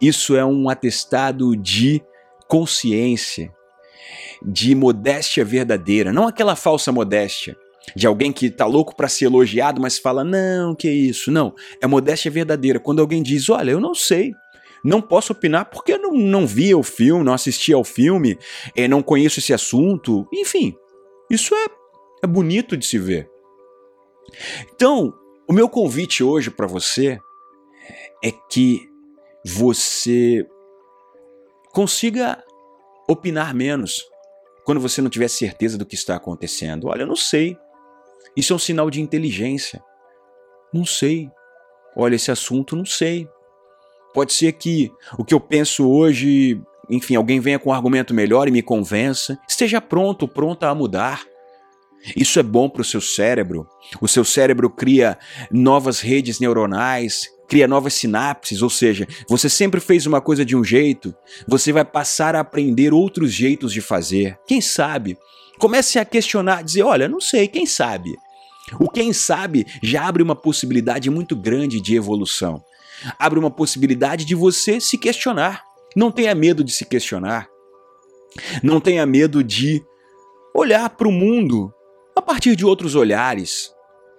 Isso 0.00 0.34
é 0.34 0.44
um 0.44 0.70
atestado 0.70 1.54
de 1.54 2.02
consciência, 2.48 3.52
de 4.42 4.74
modéstia 4.74 5.44
verdadeira, 5.44 6.12
não 6.12 6.26
aquela 6.26 6.56
falsa 6.56 6.90
modéstia 6.90 7.56
de 7.94 8.06
alguém 8.06 8.32
que 8.32 8.50
tá 8.50 8.66
louco 8.66 8.96
para 8.96 9.08
ser 9.08 9.26
elogiado, 9.26 9.80
mas 9.80 9.98
fala: 9.98 10.24
"Não, 10.24 10.74
que 10.74 10.90
isso". 10.90 11.30
Não, 11.30 11.54
é 11.80 11.86
modéstia 11.86 12.30
verdadeira. 12.30 12.80
Quando 12.80 13.00
alguém 13.00 13.22
diz: 13.22 13.48
"Olha, 13.48 13.70
eu 13.70 13.80
não 13.80 13.94
sei, 13.94 14.32
não 14.82 15.00
posso 15.00 15.32
opinar 15.32 15.66
porque 15.66 15.96
não, 15.96 16.12
não 16.12 16.46
vi 16.46 16.74
o 16.74 16.82
filme, 16.82 17.24
não 17.24 17.32
assisti 17.32 17.72
ao 17.72 17.84
filme, 17.84 18.38
é, 18.74 18.88
não 18.88 19.02
conheço 19.02 19.38
esse 19.38 19.52
assunto". 19.52 20.26
Enfim, 20.32 20.74
isso 21.30 21.54
é, 21.54 21.66
é 22.24 22.26
bonito 22.26 22.76
de 22.76 22.86
se 22.86 22.98
ver. 22.98 23.28
Então, 24.74 25.12
o 25.48 25.52
meu 25.52 25.68
convite 25.68 26.22
hoje 26.24 26.50
para 26.50 26.66
você 26.66 27.18
é 28.22 28.30
que 28.50 28.88
você 29.44 30.46
consiga 31.72 32.42
opinar 33.08 33.54
menos 33.54 34.04
quando 34.64 34.80
você 34.80 35.00
não 35.00 35.08
tiver 35.08 35.28
certeza 35.28 35.78
do 35.78 35.86
que 35.86 35.94
está 35.94 36.16
acontecendo. 36.16 36.88
Olha, 36.88 37.02
eu 37.02 37.06
não 37.06 37.14
sei. 37.14 37.56
Isso 38.36 38.52
é 38.52 38.56
um 38.56 38.58
sinal 38.58 38.90
de 38.90 39.00
inteligência. 39.00 39.82
Não 40.72 40.84
sei. 40.84 41.30
Olha, 41.94 42.16
esse 42.16 42.30
assunto 42.30 42.74
não 42.74 42.84
sei. 42.84 43.28
Pode 44.12 44.32
ser 44.32 44.52
que 44.52 44.90
o 45.18 45.24
que 45.24 45.32
eu 45.32 45.40
penso 45.40 45.88
hoje, 45.88 46.60
enfim, 46.90 47.14
alguém 47.14 47.38
venha 47.38 47.58
com 47.58 47.70
um 47.70 47.72
argumento 47.72 48.12
melhor 48.12 48.48
e 48.48 48.50
me 48.50 48.62
convença. 48.62 49.38
Esteja 49.48 49.80
pronto, 49.80 50.26
pronta 50.26 50.68
a 50.68 50.74
mudar. 50.74 51.24
Isso 52.16 52.38
é 52.38 52.42
bom 52.42 52.68
para 52.68 52.82
o 52.82 52.84
seu 52.84 53.00
cérebro. 53.00 53.66
O 54.00 54.06
seu 54.06 54.24
cérebro 54.24 54.70
cria 54.70 55.18
novas 55.50 56.00
redes 56.00 56.38
neuronais, 56.38 57.28
cria 57.48 57.66
novas 57.66 57.94
sinapses, 57.94 58.62
ou 58.62 58.70
seja, 58.70 59.06
você 59.28 59.48
sempre 59.48 59.80
fez 59.80 60.06
uma 60.06 60.20
coisa 60.20 60.44
de 60.44 60.56
um 60.56 60.64
jeito, 60.64 61.14
você 61.46 61.72
vai 61.72 61.84
passar 61.84 62.34
a 62.34 62.40
aprender 62.40 62.92
outros 62.92 63.32
jeitos 63.32 63.72
de 63.72 63.80
fazer. 63.80 64.38
Quem 64.46 64.60
sabe? 64.60 65.16
Comece 65.58 65.98
a 65.98 66.04
questionar, 66.04 66.62
dizer, 66.62 66.82
olha, 66.82 67.08
não 67.08 67.20
sei, 67.20 67.48
quem 67.48 67.66
sabe? 67.66 68.14
O 68.80 68.90
quem 68.90 69.12
sabe 69.12 69.64
já 69.82 70.06
abre 70.06 70.22
uma 70.22 70.34
possibilidade 70.34 71.08
muito 71.08 71.36
grande 71.36 71.80
de 71.80 71.94
evolução. 71.94 72.62
Abre 73.18 73.38
uma 73.38 73.50
possibilidade 73.50 74.24
de 74.24 74.34
você 74.34 74.80
se 74.80 74.98
questionar. 74.98 75.62
Não 75.94 76.10
tenha 76.10 76.34
medo 76.34 76.64
de 76.64 76.72
se 76.72 76.84
questionar. 76.84 77.48
Não 78.62 78.80
tenha 78.80 79.06
medo 79.06 79.42
de 79.42 79.82
olhar 80.54 80.90
para 80.90 81.08
o 81.08 81.12
mundo 81.12 81.72
a 82.16 82.22
partir 82.22 82.56
de 82.56 82.64
outros 82.64 82.94
olhares. 82.94 83.70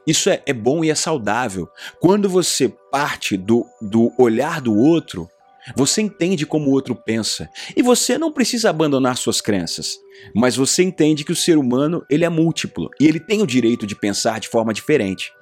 Isso 0.05 0.29
é, 0.29 0.41
é 0.45 0.53
bom 0.53 0.85
e 0.85 0.89
é 0.89 0.95
saudável. 0.95 1.67
Quando 1.99 2.29
você 2.29 2.69
parte 2.91 3.35
do, 3.35 3.65
do 3.81 4.13
olhar 4.17 4.61
do 4.61 4.73
outro, 4.73 5.27
você 5.75 6.01
entende 6.01 6.45
como 6.45 6.69
o 6.69 6.71
outro 6.71 6.95
pensa. 6.95 7.49
E 7.75 7.81
você 7.81 8.17
não 8.17 8.31
precisa 8.31 8.69
abandonar 8.69 9.17
suas 9.17 9.41
crenças. 9.41 9.97
Mas 10.33 10.55
você 10.55 10.83
entende 10.83 11.23
que 11.23 11.31
o 11.31 11.35
ser 11.35 11.57
humano 11.57 12.05
ele 12.09 12.23
é 12.23 12.29
múltiplo 12.29 12.89
e 12.99 13.07
ele 13.07 13.19
tem 13.19 13.41
o 13.41 13.47
direito 13.47 13.85
de 13.85 13.95
pensar 13.95 14.39
de 14.39 14.47
forma 14.47 14.73
diferente. 14.73 15.33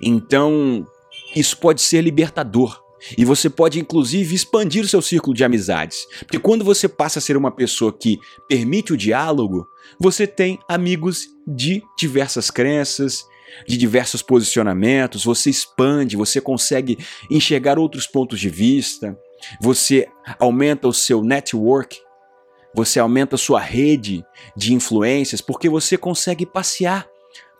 Então, 0.00 0.86
isso 1.34 1.56
pode 1.56 1.82
ser 1.82 2.00
libertador. 2.02 2.83
E 3.16 3.24
você 3.24 3.50
pode 3.50 3.78
inclusive 3.78 4.34
expandir 4.34 4.84
o 4.84 4.88
seu 4.88 5.02
círculo 5.02 5.34
de 5.34 5.44
amizades. 5.44 6.06
Porque 6.20 6.38
quando 6.38 6.64
você 6.64 6.88
passa 6.88 7.18
a 7.18 7.22
ser 7.22 7.36
uma 7.36 7.50
pessoa 7.50 7.92
que 7.92 8.18
permite 8.48 8.92
o 8.92 8.96
diálogo, 8.96 9.66
você 9.98 10.26
tem 10.26 10.58
amigos 10.68 11.26
de 11.46 11.82
diversas 11.98 12.50
crenças, 12.50 13.24
de 13.66 13.76
diversos 13.76 14.22
posicionamentos, 14.22 15.24
você 15.24 15.50
expande, 15.50 16.16
você 16.16 16.40
consegue 16.40 16.98
enxergar 17.30 17.78
outros 17.78 18.06
pontos 18.06 18.40
de 18.40 18.48
vista, 18.48 19.16
você 19.60 20.08
aumenta 20.38 20.88
o 20.88 20.92
seu 20.92 21.22
network, 21.22 21.98
você 22.74 22.98
aumenta 22.98 23.36
sua 23.36 23.60
rede 23.60 24.24
de 24.56 24.74
influências 24.74 25.40
porque 25.40 25.68
você 25.68 25.96
consegue 25.96 26.44
passear 26.44 27.06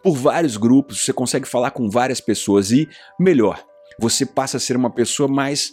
por 0.03 0.17
vários 0.17 0.57
grupos, 0.57 1.03
você 1.03 1.13
consegue 1.13 1.47
falar 1.47 1.71
com 1.71 1.89
várias 1.89 2.21
pessoas 2.21 2.71
e, 2.71 2.89
melhor, 3.19 3.65
você 3.99 4.27
passa 4.27 4.57
a 4.57 4.61
ser 4.61 4.77
uma 4.77 4.91
pessoa 4.91 5.29
mais, 5.29 5.73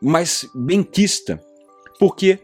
mais 0.00 0.46
benquista, 0.54 1.40
porque 1.98 2.38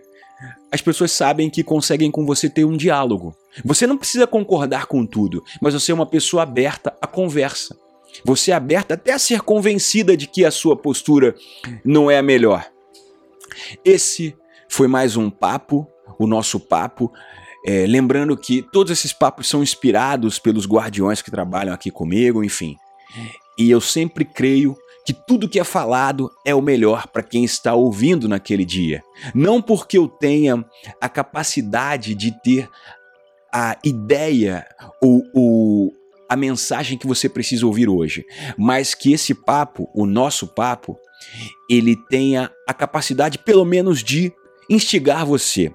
as 0.71 0.81
pessoas 0.81 1.13
sabem 1.13 1.49
que 1.49 1.65
conseguem 1.65 2.11
com 2.11 2.25
você 2.27 2.49
ter 2.49 2.65
um 2.65 2.77
diálogo. 2.77 3.35
Você 3.65 3.87
não 3.87 3.97
precisa 3.97 4.27
concordar 4.27 4.87
com 4.87 5.05
tudo, 5.07 5.43
mas 5.61 5.75
você 5.75 5.91
é 5.91 5.95
uma 5.95 6.07
pessoa 6.07 6.43
aberta 6.43 6.97
à 7.01 7.07
conversa. 7.07 7.77
Você 8.25 8.51
é 8.51 8.55
aberta 8.55 8.95
até 8.95 9.13
a 9.13 9.19
ser 9.19 9.41
convencida 9.41 10.17
de 10.17 10.27
que 10.27 10.45
a 10.45 10.51
sua 10.51 10.77
postura 10.77 11.35
não 11.85 12.11
é 12.11 12.19
a 12.19 12.23
melhor. 12.23 12.67
Esse 13.85 14.37
foi 14.69 14.89
mais 14.89 15.17
um 15.17 15.31
papo, 15.31 15.87
o 16.19 16.27
nosso 16.27 16.61
papo. 16.61 17.13
É, 17.67 17.87
lembrando 17.87 18.37
que 18.37 18.63
todos 18.63 18.93
esses 18.93 19.13
papos 19.13 19.49
são 19.49 19.63
inspirados 19.63 20.39
pelos 20.39 20.67
guardiões 20.67 21.21
que 21.21 21.31
trabalham 21.31 21.75
aqui 21.75 21.91
comigo, 21.91 22.45
enfim. 22.45 22.77
E 23.59 23.71
eu 23.71 23.81
sempre 23.81 24.25
creio 24.25 24.77
que 25.05 25.13
tudo 25.13 25.49
que 25.49 25.59
é 25.59 25.65
falado 25.65 26.31
é 26.45 26.55
o 26.55 26.61
melhor 26.61 27.07
para 27.09 27.23
quem 27.23 27.43
está 27.43 27.75
ouvindo 27.75 28.29
naquele 28.29 28.65
dia. 28.65 29.03
Não 29.35 29.61
porque 29.61 29.97
eu 29.97 30.07
tenha 30.07 30.65
a 31.01 31.09
capacidade 31.09 32.15
de 32.15 32.31
ter 32.43 32.69
a 33.53 33.77
ideia 33.83 34.67
ou, 35.03 35.25
ou 35.33 35.93
a 36.29 36.37
mensagem 36.37 36.99
que 36.99 37.07
você 37.07 37.27
precisa 37.27 37.67
ouvir 37.67 37.89
hoje, 37.89 38.25
mas 38.57 38.95
que 38.95 39.13
esse 39.13 39.35
papo, 39.35 39.89
o 39.95 40.05
nosso 40.05 40.47
papo, 40.47 40.99
ele 41.71 41.97
tenha 42.11 42.51
a 42.67 42.75
capacidade 42.75 43.39
pelo 43.39 43.65
menos 43.65 44.05
de 44.05 44.31
instigar 44.69 45.25
você 45.25 45.73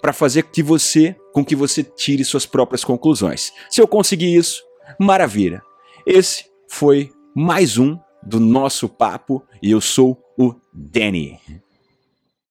para 0.00 0.12
fazer 0.12 0.42
que 0.44 0.62
você, 0.62 1.14
com 1.32 1.44
que 1.44 1.54
você 1.54 1.84
tire 1.84 2.24
suas 2.24 2.44
próprias 2.44 2.82
conclusões. 2.82 3.52
Se 3.70 3.80
eu 3.80 3.86
conseguir 3.86 4.34
isso, 4.34 4.64
maravilha. 4.98 5.62
Esse 6.04 6.47
foi 6.68 7.10
mais 7.34 7.78
um 7.78 7.98
do 8.22 8.38
nosso 8.38 8.88
papo 8.88 9.42
e 9.62 9.70
eu 9.70 9.80
sou 9.80 10.22
o 10.38 10.54
Danny. 10.72 11.38